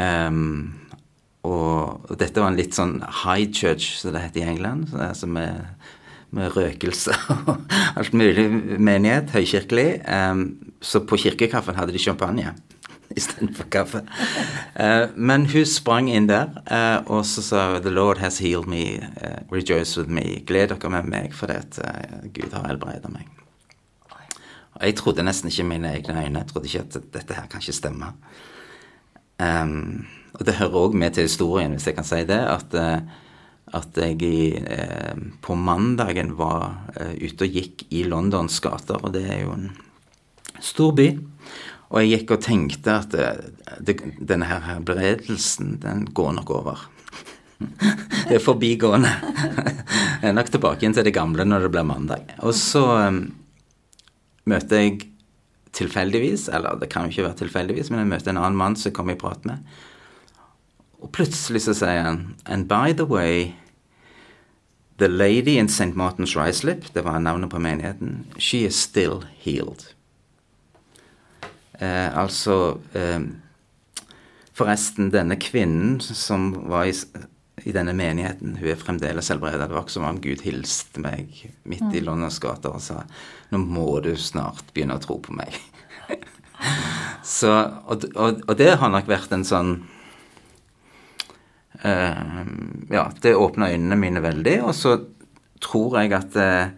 Um, 0.00 0.72
og, 1.42 2.12
dette 2.18 2.42
var 2.42 2.52
en 2.52 2.58
litt 2.58 2.76
sånn 2.76 3.00
high 3.24 3.48
church, 3.50 3.96
som 3.98 4.14
det 4.14 4.22
heter 4.26 4.44
i 4.44 4.50
England. 4.54 4.90
Så 4.90 5.00
det 5.00 5.08
altså 5.08 5.30
med, 5.30 5.88
med 6.30 6.52
røkelse 6.54 7.16
og 7.50 7.74
alt 7.98 8.14
mulig 8.14 8.46
menighet, 8.78 9.32
høykirkelig. 9.34 9.88
Så 10.82 11.02
på 11.06 11.18
kirkekaffen 11.24 11.78
hadde 11.78 11.94
de 11.94 12.02
champagne 12.02 12.54
istedenfor 13.18 13.68
kaffe. 13.74 14.04
Uh, 14.78 15.10
men 15.16 15.46
hun 15.50 15.66
sprang 15.68 16.08
inn 16.12 16.30
der, 16.30 16.54
uh, 16.70 17.02
og 17.12 17.26
så 17.28 17.44
sa 17.44 17.66
The 17.82 17.92
Lord 17.92 18.22
has 18.22 18.38
healed 18.42 18.70
me, 18.70 19.02
uh, 19.20 19.42
rejoice 19.52 19.98
with 20.00 20.10
me. 20.10 20.40
Gled 20.46 20.72
dere 20.72 20.94
med 20.94 21.10
meg, 21.10 21.36
fordi 21.36 21.58
at 21.58 21.82
Gud 22.32 22.54
har 22.54 22.70
helbredet 22.70 23.12
meg. 23.12 23.28
Og 24.78 24.86
jeg 24.88 24.96
trodde 24.98 25.22
nesten 25.26 25.50
ikke 25.50 25.68
mine 25.68 25.92
egne 25.92 26.24
øyne. 26.24 26.40
Jeg 26.40 26.48
trodde 26.48 26.66
ikke 26.70 26.86
at 26.86 26.96
dette 27.14 27.36
her 27.36 27.46
kan 27.50 27.60
ikke 27.60 27.76
stemme. 27.76 28.08
Um, 29.42 30.06
og 30.38 30.46
det 30.48 30.56
hører 30.60 30.78
òg 30.86 30.96
med 30.96 31.16
til 31.16 31.26
historien, 31.28 31.74
hvis 31.76 31.88
jeg 31.90 31.96
kan 31.98 32.06
si 32.08 32.22
det, 32.28 32.38
at, 32.38 32.74
at 33.76 33.98
jeg 34.00 34.22
i, 34.24 34.38
på 35.44 35.56
mandagen 35.58 36.32
var 36.38 36.86
ute 37.20 37.44
og 37.44 37.58
gikk 37.58 37.84
i 37.92 38.06
Londons 38.08 38.56
gater, 38.64 39.02
og 39.02 39.12
det 39.12 39.26
er 39.28 39.42
jo 39.42 39.52
en 39.58 39.66
stor 40.62 40.94
by. 40.96 41.10
Og 41.92 42.00
jeg 42.00 42.22
gikk 42.22 42.32
og 42.36 42.44
tenkte 42.46 42.96
at 43.02 43.12
det, 43.12 43.28
det, 43.84 43.98
denne 44.24 44.48
her 44.48 44.64
helbredelsen, 44.64 45.76
den 45.82 46.06
går 46.16 46.32
nok 46.38 46.52
over. 46.56 46.86
det 48.28 48.38
er 48.38 48.42
forbigående. 48.42 49.12
jeg 50.22 50.30
er 50.30 50.36
nok 50.36 50.48
tilbake 50.52 50.80
igjen 50.80 50.96
til 50.96 51.06
det 51.06 51.14
gamle 51.16 51.44
når 51.44 51.66
det 51.66 51.72
blir 51.74 51.86
mandag. 51.86 52.32
Og 52.40 52.56
så 52.56 52.86
um, 53.10 53.26
møter 54.48 54.86
jeg 54.86 55.11
tilfeldigvis, 55.72 56.48
eller 56.48 56.76
det 56.80 56.90
kan 56.92 57.06
jo 57.06 57.14
ikke 57.14 57.28
være 57.28 57.40
tilfeldigvis, 57.44 57.90
men 57.90 58.02
jeg 58.02 58.10
møter 58.12 58.32
en 58.32 58.42
annen 58.42 58.58
mann 58.58 58.76
som 58.76 58.90
jeg 58.90 58.96
kommer 58.96 59.16
i 59.16 59.20
prat 59.20 59.44
med. 59.48 59.64
Og 61.02 61.10
plutselig 61.16 61.64
så 61.64 61.74
sier 61.74 62.04
han 62.06 62.34
And 62.46 62.68
by 62.68 62.92
the 62.92 63.06
way, 63.08 63.54
the 64.98 65.08
lady 65.08 65.56
in 65.58 65.68
St. 65.68 65.96
Martin's 65.96 66.36
Ryslip, 66.36 66.94
det 66.94 67.04
var 67.04 67.18
navnet 67.18 67.50
på 67.50 67.58
menigheten, 67.58 68.26
she 68.38 68.64
is 68.66 68.76
still 68.76 69.24
healed. 69.42 69.94
Eh, 71.80 72.18
altså 72.18 72.78
eh, 72.94 73.20
Forresten, 74.52 75.08
denne 75.10 75.38
kvinnen 75.40 76.00
som 76.00 76.52
var 76.68 76.84
i, 76.84 76.92
i, 77.64 77.72
denne 77.74 77.94
menigheten, 77.96 78.56
hun 78.60 78.70
er 78.72 78.80
fremdeles 78.80 79.30
helbredet. 79.32 79.66
Det 79.68 79.76
var 79.76 79.84
ikke 79.84 79.94
som 79.94 80.06
om 80.08 80.20
Gud 80.22 80.42
hilste 80.46 81.02
meg 81.02 81.30
midt 81.68 81.88
i 81.90 82.02
mm. 82.02 82.06
Londons 82.08 82.38
gater 82.42 82.74
og 82.74 82.82
sa 82.84 83.02
nå 83.52 83.60
må 83.60 83.88
du 84.04 84.12
snart 84.18 84.72
begynne 84.72 84.96
å 84.96 85.02
tro 85.02 85.18
på 85.22 85.34
meg. 85.36 85.56
Så, 87.26 87.50
og, 87.50 88.06
og, 88.14 88.42
og, 88.46 88.54
det 88.58 88.70
har 88.78 88.90
nok 88.90 89.08
vært 89.10 89.32
en 89.34 89.44
sånn 89.46 89.72
uh, 91.82 92.42
Ja, 92.90 93.08
det 93.22 93.34
åpna 93.38 93.70
øynene 93.74 93.98
mine 93.98 94.22
veldig. 94.24 94.56
Og 94.66 94.74
så 94.78 94.96
tror 95.62 96.00
jeg 96.00 96.14
at 96.18 96.38
uh, 96.38 96.72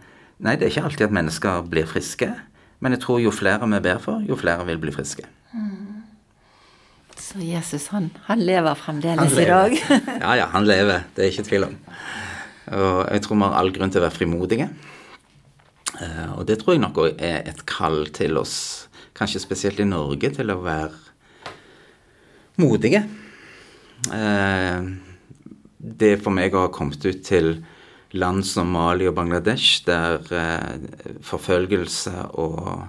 Nei, 0.45 0.57
det 0.59 0.67
er 0.67 0.73
ikke 0.73 0.89
alltid 0.89 1.07
at 1.07 1.15
mennesker 1.15 1.67
blir 1.71 1.87
friske. 1.87 2.27
Men 2.83 2.95
jeg 2.95 3.05
tror 3.05 3.21
jo 3.23 3.31
flere 3.33 3.69
vi 3.71 3.79
ber 3.85 4.01
for, 4.03 4.25
jo 4.27 4.35
flere 4.37 4.65
vil 4.67 4.81
bli 4.81 4.91
friske. 4.93 5.23
Så 7.25 7.39
Jesus, 7.41 7.87
han, 7.89 8.11
han 8.27 8.41
lever 8.45 8.75
fremdeles 8.77 9.17
han 9.17 9.31
lever. 9.33 9.71
i 9.73 9.79
dag? 9.79 10.01
ja, 10.21 10.33
ja, 10.43 10.49
han 10.51 10.67
lever. 10.67 11.07
Det 11.15 11.23
er 11.23 11.31
ikke 11.31 11.47
tvil 11.47 11.63
om. 11.71 11.79
Og 12.77 12.99
jeg 13.09 13.23
tror 13.25 13.39
vi 13.39 13.47
har 13.47 13.55
all 13.61 13.71
grunn 13.73 13.93
til 13.93 14.03
å 14.03 14.05
være 14.05 14.13
frimodige. 14.13 14.67
Eh, 15.95 16.27
og 16.35 16.43
det 16.45 16.59
tror 16.61 16.75
jeg 16.75 16.83
nok 16.83 16.99
er 17.15 17.39
et 17.49 17.63
kall 17.65 18.03
til 18.13 18.37
oss, 18.37 18.57
kanskje 19.17 19.41
spesielt 19.41 19.81
i 19.81 19.87
Norge, 19.89 20.29
til 20.37 20.53
å 20.53 20.59
være 20.61 21.49
modige. 22.61 23.01
Eh, 24.13 24.91
det 25.79 26.11
for 26.21 26.35
meg 26.35 26.53
å 26.53 26.67
ha 26.67 26.73
kommet 26.77 27.09
ut 27.09 27.25
til 27.25 27.55
land 28.13 28.45
som 28.45 28.69
Mali 28.75 29.09
og 29.09 29.17
Bangladesh, 29.17 29.81
der 29.89 30.21
eh, 30.29 31.17
forfølgelse 31.25 32.29
og 32.37 32.85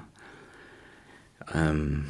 um, 1.57 2.05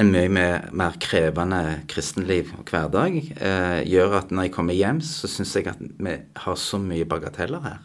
en 0.00 0.10
mye 0.12 0.30
mer, 0.32 0.68
mer, 0.72 0.96
krevende 1.02 1.60
kristenliv 1.90 2.54
og 2.56 2.70
hverdag 2.72 3.18
eh, 3.20 3.80
gjør 3.88 4.16
at 4.22 4.32
når 4.32 4.48
jeg 4.48 4.54
kommer 4.54 4.76
hjem, 4.76 5.02
så 5.04 5.28
syns 5.28 5.52
jeg 5.58 5.68
at 5.68 5.80
vi 5.80 6.14
har 6.44 6.56
så 6.60 6.80
mye 6.80 7.08
bagateller 7.08 7.64
her. 7.66 7.82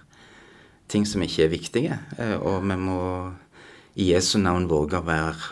Ting 0.91 1.04
som 1.10 1.23
ikke 1.25 1.43
er 1.45 1.51
viktige. 1.51 1.99
Eh, 2.21 2.38
og 2.39 2.63
vi 2.63 2.78
må 2.80 2.99
i 3.99 4.12
Jesu 4.13 4.38
navn 4.39 4.69
våge 4.71 4.99
å 4.99 5.06
være 5.08 5.51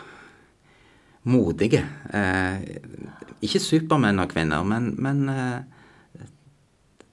modige. 1.28 1.84
Eh, 2.14 2.64
ikke 3.44 3.60
supermenn 3.60 4.22
og 4.24 4.32
-kvinner, 4.32 4.64
men, 4.64 4.94
men 4.96 5.28
eh, 5.28 6.26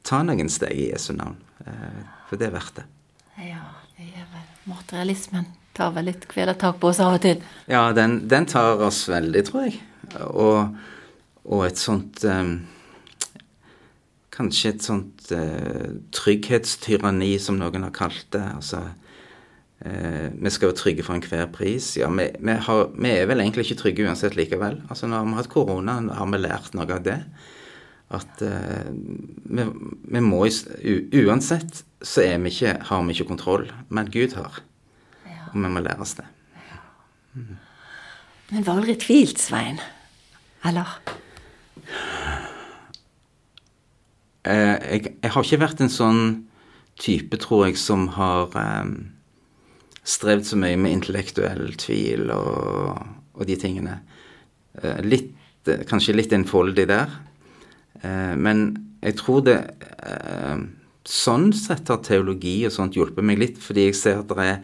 ta 0.04 0.24
noen 0.24 0.50
steg 0.50 0.76
i 0.76 0.92
Jesu 0.92 1.14
navn. 1.14 1.40
Eh, 1.66 2.04
for 2.30 2.40
det 2.40 2.48
er 2.48 2.56
verdt 2.56 2.80
det. 2.80 2.86
Ja, 3.52 3.66
det 3.98 4.14
gjør 4.14 4.30
vel 4.32 4.48
materialismen. 4.76 5.52
Tar 5.82 5.96
vel 5.96 6.12
litt 6.12 6.28
kvelertak 6.30 6.78
på 6.78 6.92
oss 6.92 7.00
av 7.02 7.16
og 7.18 7.24
til. 7.24 7.40
Ja, 7.72 7.88
den, 7.98 8.20
den 8.30 8.46
tar 8.46 8.82
oss 8.86 9.08
veldig, 9.10 9.42
tror 9.48 9.64
jeg. 9.66 9.80
Og, 10.30 10.76
og 11.48 11.64
et 11.66 11.82
sånt 11.82 12.22
um, 12.28 12.60
Kanskje 14.32 14.72
et 14.76 14.86
sånt 14.86 15.32
uh, 15.34 15.90
trygghetstyranni, 16.14 17.32
som 17.42 17.58
noen 17.58 17.88
har 17.88 17.96
kalt 17.96 18.28
det. 18.36 18.44
Altså 18.60 18.84
uh, 18.86 20.28
Vi 20.38 20.54
skal 20.54 20.70
være 20.70 20.80
trygge 20.84 21.08
for 21.08 21.18
enhver 21.18 21.50
pris. 21.56 21.96
Ja, 21.98 22.12
vi, 22.14 22.30
vi, 22.38 22.60
har, 22.68 22.84
vi, 22.94 23.16
er 23.16 23.26
vel 23.32 23.42
egentlig 23.42 23.66
ikke 23.66 23.82
trygge 23.82 24.06
uansett 24.06 24.38
likevel. 24.38 24.84
Altså 24.86 25.10
Når 25.10 25.26
vi 25.26 25.34
har 25.34 25.42
hatt 25.42 25.54
korona, 25.56 25.98
har 26.14 26.30
vi 26.30 26.44
lært 26.46 26.78
noe 26.78 26.90
av 26.94 27.10
det 27.10 27.24
at 28.12 28.42
uh, 28.44 28.90
vi, 28.92 29.66
vi, 30.12 30.22
må 30.22 30.44
Uansett 30.46 31.86
så 32.02 32.26
vi 32.44 32.52
ikke, 32.52 32.76
har 32.90 33.08
vi 33.08 33.16
ikke 33.16 33.30
kontroll, 33.30 33.72
men 33.90 34.10
Gud 34.12 34.36
har. 34.36 34.62
Og 35.52 35.58
vi 35.60 35.72
må 35.72 35.84
lære 35.84 36.04
oss 36.04 36.16
det. 36.20 36.28
Mm. 37.36 37.58
Men 38.52 38.68
var 38.68 38.80
aldri 38.80 38.98
tvilt, 39.00 39.40
Svein? 39.40 39.80
Eller? 40.68 40.92
Uh, 44.48 44.78
jeg, 44.78 45.16
jeg, 45.22 45.32
har 45.32 45.46
ikke 45.46 45.62
vært 45.62 45.84
en 45.84 45.92
sånn 45.94 46.22
type, 47.02 47.38
tror 47.42 47.68
jeg, 47.68 47.80
som 47.80 48.08
har 48.18 48.52
um, 48.58 48.96
strevd 50.04 50.50
så 50.50 50.60
mye 50.60 50.80
med 50.82 50.98
intellektuell 50.98 51.76
tvil 51.80 52.32
og, 52.36 53.04
og 53.38 53.48
de 53.48 53.58
tingene. 53.60 54.00
Uh, 54.82 55.00
litt, 55.06 55.34
kanskje 55.88 56.18
litt 56.18 56.34
enfoldig 56.36 56.88
der. 56.90 57.20
Eh, 58.02 58.36
men 58.38 58.72
jeg 59.02 59.18
tror 59.20 59.44
det 59.46 59.58
eh, 60.04 60.62
Sånn 61.08 61.50
sett 61.58 61.90
har 61.90 62.02
teologi 62.06 62.60
og 62.68 62.74
sånt 62.76 62.98
hjulpet 62.98 63.26
meg 63.26 63.40
litt, 63.42 63.62
fordi 63.62 63.88
jeg 63.88 63.98
ser 63.98 64.20
at 64.22 64.30
det 64.30 64.46
er, 64.46 64.60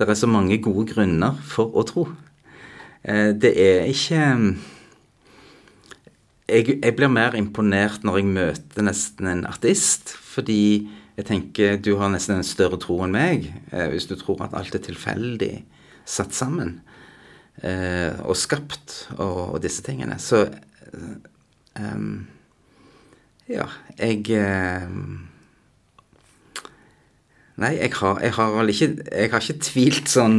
det 0.00 0.06
er 0.08 0.16
så 0.16 0.28
mange 0.30 0.56
gode 0.64 0.86
grunner 0.94 1.36
for 1.44 1.74
å 1.76 1.84
tro. 1.88 2.06
Eh, 3.04 3.32
det 3.36 3.52
er 3.60 3.90
ikke 3.90 4.22
jeg, 6.52 6.78
jeg, 6.78 6.94
blir 6.96 7.12
mer 7.12 7.36
imponert 7.36 8.04
når 8.04 8.18
jeg 8.20 8.32
møter 8.32 8.88
nesten 8.88 9.28
en 9.30 9.46
ateist, 9.48 10.14
fordi 10.16 10.88
jeg 11.18 11.28
tenker 11.28 11.76
du 11.80 11.94
har 12.00 12.12
nesten 12.12 12.38
en 12.38 12.46
større 12.46 12.80
tro 12.80 12.98
enn 13.04 13.12
meg, 13.12 13.50
hvis 13.92 14.08
du 14.08 14.16
tror 14.16 14.46
at 14.46 14.56
alt 14.56 14.74
er 14.76 14.80
tilfeldig 14.84 15.54
satt 16.08 16.32
sammen 16.32 16.78
og 17.62 18.32
skapt 18.40 18.94
og, 19.18 19.52
og 19.52 19.58
disse 19.62 19.84
tingene. 19.84 20.16
Så 20.20 20.46
um, 21.78 22.24
ja, 23.50 23.66
jeg 23.98 24.24
eh, 24.38 24.88
Nei, 27.60 27.74
jeg 27.76 27.92
har, 27.98 28.20
jeg 28.24 28.32
har 28.32 28.70
ikke 28.72 28.88
Jeg 29.12 29.30
har 29.32 29.44
ikke 29.44 29.64
tvilt 29.66 30.08
sånn 30.08 30.38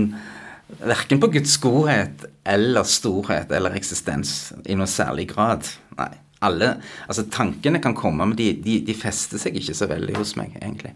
Verken 0.80 1.20
på 1.22 1.30
Guds 1.36 1.54
godhet 1.62 2.24
eller 2.50 2.88
storhet 2.90 3.52
eller 3.54 3.76
eksistens 3.78 4.52
i 4.66 4.74
noe 4.76 4.90
særlig 4.90 5.28
grad. 5.30 5.68
Nei. 6.00 6.10
Alle 6.44 6.74
Altså, 7.06 7.28
tankene 7.30 7.80
kan 7.84 7.96
komme, 7.96 8.26
men 8.26 8.38
de, 8.38 8.50
de, 8.58 8.80
de 8.88 8.96
fester 8.98 9.40
seg 9.40 9.60
ikke 9.60 9.76
så 9.78 9.88
veldig 9.92 10.16
hos 10.18 10.34
meg, 10.40 10.56
egentlig. 10.60 10.96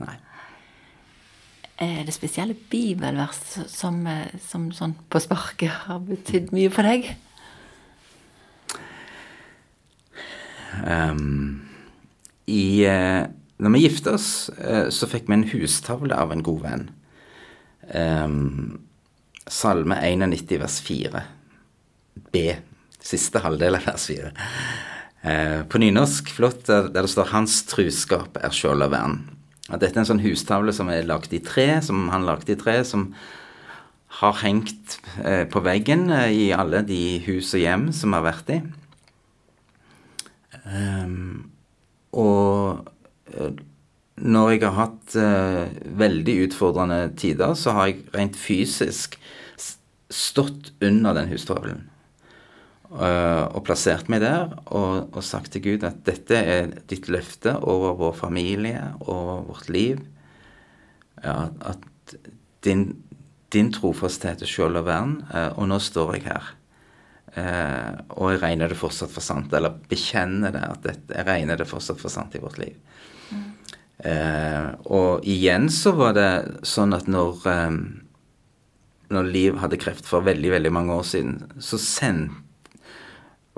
Nei. 0.00 0.14
Er 1.80 2.04
det 2.06 2.14
spesielle 2.14 2.54
bibelvers 2.70 3.40
som, 3.72 4.04
som 4.46 4.68
sånn 4.76 4.94
på 5.10 5.20
sparket 5.24 5.88
har 5.88 6.00
betydd 6.04 6.54
mye 6.56 6.70
for 6.72 6.86
deg? 6.86 7.10
Um, 10.86 11.62
I 12.46 12.64
uh, 12.86 13.24
når 13.60 13.74
vi 13.74 13.82
gifta 13.84 14.14
oss, 14.16 14.48
eh, 14.58 14.88
så 14.88 15.08
fikk 15.10 15.28
vi 15.28 15.36
en 15.36 15.48
hustavle 15.52 16.16
av 16.16 16.32
en 16.32 16.44
god 16.44 16.62
venn. 16.64 16.86
Um, 17.90 18.78
salme 19.50 19.96
91 19.98 20.60
vers 20.62 20.78
4. 20.86 21.22
B. 22.32 22.44
Siste 23.02 23.42
halvdel 23.42 23.76
av 23.76 23.88
vers 23.90 24.06
4. 24.08 24.30
Uh, 25.20 25.60
på 25.68 25.80
nynorsk, 25.82 26.30
flott, 26.32 26.64
der, 26.68 26.88
der, 26.88 27.04
det 27.04 27.12
står 27.12 27.28
'Hans 27.32 27.62
truskap 27.68 28.38
er 28.40 28.54
skjold 28.54 28.86
og 28.86 28.94
vern'. 28.94 29.20
Dette 29.70 29.92
er 29.92 30.02
en 30.02 30.08
sånn 30.08 30.24
hustavle 30.24 30.72
som 30.74 30.88
er 30.88 31.06
lagd 31.06 31.34
i 31.36 31.42
tre, 31.44 31.82
som 31.84 32.08
han 32.10 32.24
lagde 32.26 32.54
i 32.54 32.58
tre, 32.58 32.80
som 32.84 33.10
har 34.20 34.40
hengt 34.40 34.98
uh, 35.20 35.44
på 35.44 35.60
veggen 35.62 36.08
uh, 36.10 36.32
i 36.32 36.50
alle 36.56 36.80
de 36.82 37.20
hus 37.28 37.52
og 37.54 37.60
hjem 37.60 37.90
som 37.92 38.16
har 38.16 38.24
vært 38.24 38.54
i. 38.56 38.60
Um, 40.64 41.50
og 42.16 42.88
når 44.20 44.50
jeg 44.52 44.64
har 44.66 44.76
hatt 44.76 45.14
eh, 45.16 45.78
veldig 46.00 46.34
utfordrende 46.46 47.00
tider, 47.18 47.54
så 47.56 47.74
har 47.76 47.90
jeg 47.90 48.02
rent 48.14 48.36
fysisk 48.36 49.16
stått 50.10 50.72
under 50.84 51.16
den 51.16 51.30
hustrøvelen. 51.30 51.86
Uh, 52.90 53.46
og 53.54 53.62
plassert 53.68 54.08
meg 54.10 54.18
der 54.24 54.48
og, 54.74 55.12
og, 55.14 55.20
sagt 55.22 55.52
til 55.54 55.62
Gud 55.62 55.84
at 55.86 56.00
dette 56.08 56.34
er 56.34 56.72
ditt 56.90 57.06
løfte 57.06 57.52
over 57.62 57.94
vår 58.00 58.16
familie, 58.18 58.80
over 59.04 59.44
vårt 59.46 59.68
liv. 59.70 60.00
Ja, 61.22 61.52
at 61.70 62.16
din, 62.66 62.88
din 63.54 63.70
trofasthet 63.70 64.42
er 64.42 64.50
skjold 64.50 64.80
og 64.82 64.88
vern, 64.90 65.20
uh, 65.30 65.52
og 65.54 65.70
nå 65.70 65.78
står 65.78 66.16
jeg 66.16 66.26
her. 66.26 66.50
Uh, 67.30 68.02
og 68.18 68.32
jeg 68.32 68.42
regner 68.42 68.74
det 68.74 68.80
fortsatt 68.80 69.14
for 69.14 69.22
sant, 69.22 69.54
eller 69.54 69.78
bekjenner 69.86 70.50
det, 70.58 70.66
at 70.66 70.82
dette, 70.88 71.14
jeg 71.14 71.30
regner 71.30 71.62
det 71.62 71.70
fortsatt 71.70 72.02
for 72.02 72.10
sant 72.10 72.34
i 72.34 72.42
vårt 72.42 72.58
liv. 72.58 72.74
Eh, 74.00 74.68
og 74.88 75.26
igjen 75.28 75.68
så 75.72 75.92
var 75.96 76.14
det 76.16 76.30
sånn 76.66 76.94
at 76.96 77.08
når, 77.10 77.42
eh, 77.50 77.74
når 79.12 79.32
Liv 79.34 79.58
hadde 79.60 79.80
kreft 79.80 80.08
for 80.08 80.24
veldig, 80.24 80.54
veldig 80.56 80.72
mange 80.72 80.96
år 80.96 81.04
siden, 81.10 81.42
så 81.60 81.80
sendte 81.80 82.46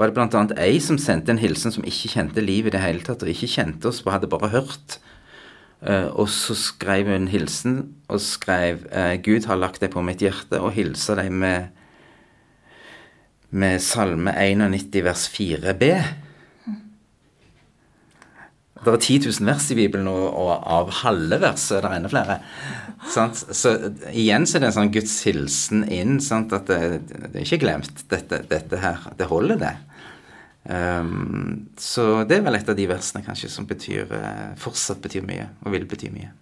var 0.00 0.08
det 0.08 0.16
bl.a. 0.16 0.40
ei 0.64 0.80
som 0.80 0.96
sendte 0.98 1.30
en 1.34 1.38
hilsen 1.38 1.70
som 1.74 1.84
ikke 1.86 2.10
kjente 2.14 2.42
Liv 2.42 2.66
i 2.66 2.72
det 2.74 2.80
hele 2.80 3.04
tatt, 3.04 3.22
og 3.22 3.28
ikke 3.28 3.50
kjente 3.52 3.90
oss, 3.90 4.00
hadde 4.08 4.30
bare 4.30 4.48
hørt. 4.50 4.96
Uh, 5.82 6.08
og 6.16 6.30
så 6.32 6.54
skrev 6.54 7.10
hun 7.10 7.26
hilsen 7.26 7.76
og 8.06 8.20
skrev 8.22 8.84
uh, 8.94 9.18
'Gud 9.18 9.48
har 9.50 9.58
lagt 9.58 9.82
deg 9.82 9.90
på 9.90 10.02
mitt 10.06 10.22
hjerte', 10.22 10.60
og 10.62 10.72
hilsa 10.76 11.16
deg 11.18 11.32
med, 11.34 11.74
med 13.50 13.82
Salme 13.82 14.32
91 14.32 15.02
vers 15.04 15.26
4b. 15.28 15.90
Det 18.82 18.90
er 18.90 18.98
10 18.98 19.18
000 19.28 19.46
vers 19.46 19.68
i 19.70 19.76
Bibelen, 19.78 20.08
og, 20.10 20.24
og 20.34 20.50
av 20.74 20.88
halve 21.04 21.38
verset 21.44 21.76
er 21.78 21.84
det 21.86 21.98
enda 22.00 22.10
flere. 22.10 22.38
Sant? 23.14 23.38
Så 23.54 23.76
igjen 24.10 24.46
så 24.46 24.58
er 24.58 24.64
det 24.64 24.70
en 24.72 24.76
sånn 24.78 24.94
Guds 24.94 25.14
hilsen 25.26 25.84
inn. 25.86 26.18
Sant? 26.22 26.54
At 26.56 26.66
det, 26.70 26.80
det, 27.12 27.30
er 27.30 27.44
ikke 27.44 27.62
glemt, 27.62 28.02
dette, 28.10 28.42
dette, 28.50 28.80
her. 28.82 29.04
Det 29.18 29.28
holder, 29.30 29.60
det. 29.62 29.74
Um, 30.62 31.68
så 31.78 32.22
det 32.26 32.38
er 32.38 32.46
vel 32.46 32.58
et 32.58 32.70
av 32.70 32.78
de 32.78 32.86
versene 32.90 33.22
kanskje 33.26 33.50
som 33.50 33.66
betyr, 33.70 34.10
uh, 34.10 34.50
fortsatt 34.62 35.02
betyr 35.02 35.26
mye, 35.26 35.46
og 35.62 35.74
vil 35.74 35.86
bety 35.90 36.10
mye. 36.14 36.32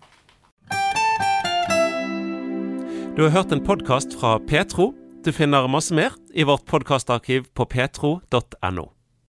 Du 3.16 3.26
har 3.26 3.34
hørt 3.34 3.52
en 3.52 3.60
podkast 3.64 4.16
fra 4.16 4.38
Petro. 4.48 4.94
Du 5.24 5.32
finner 5.36 5.68
masse 5.68 5.92
mer 5.92 6.16
i 6.32 6.46
vårt 6.48 6.64
podkastarkiv 6.70 7.50
på 7.52 7.68
petro.no. 7.68 8.86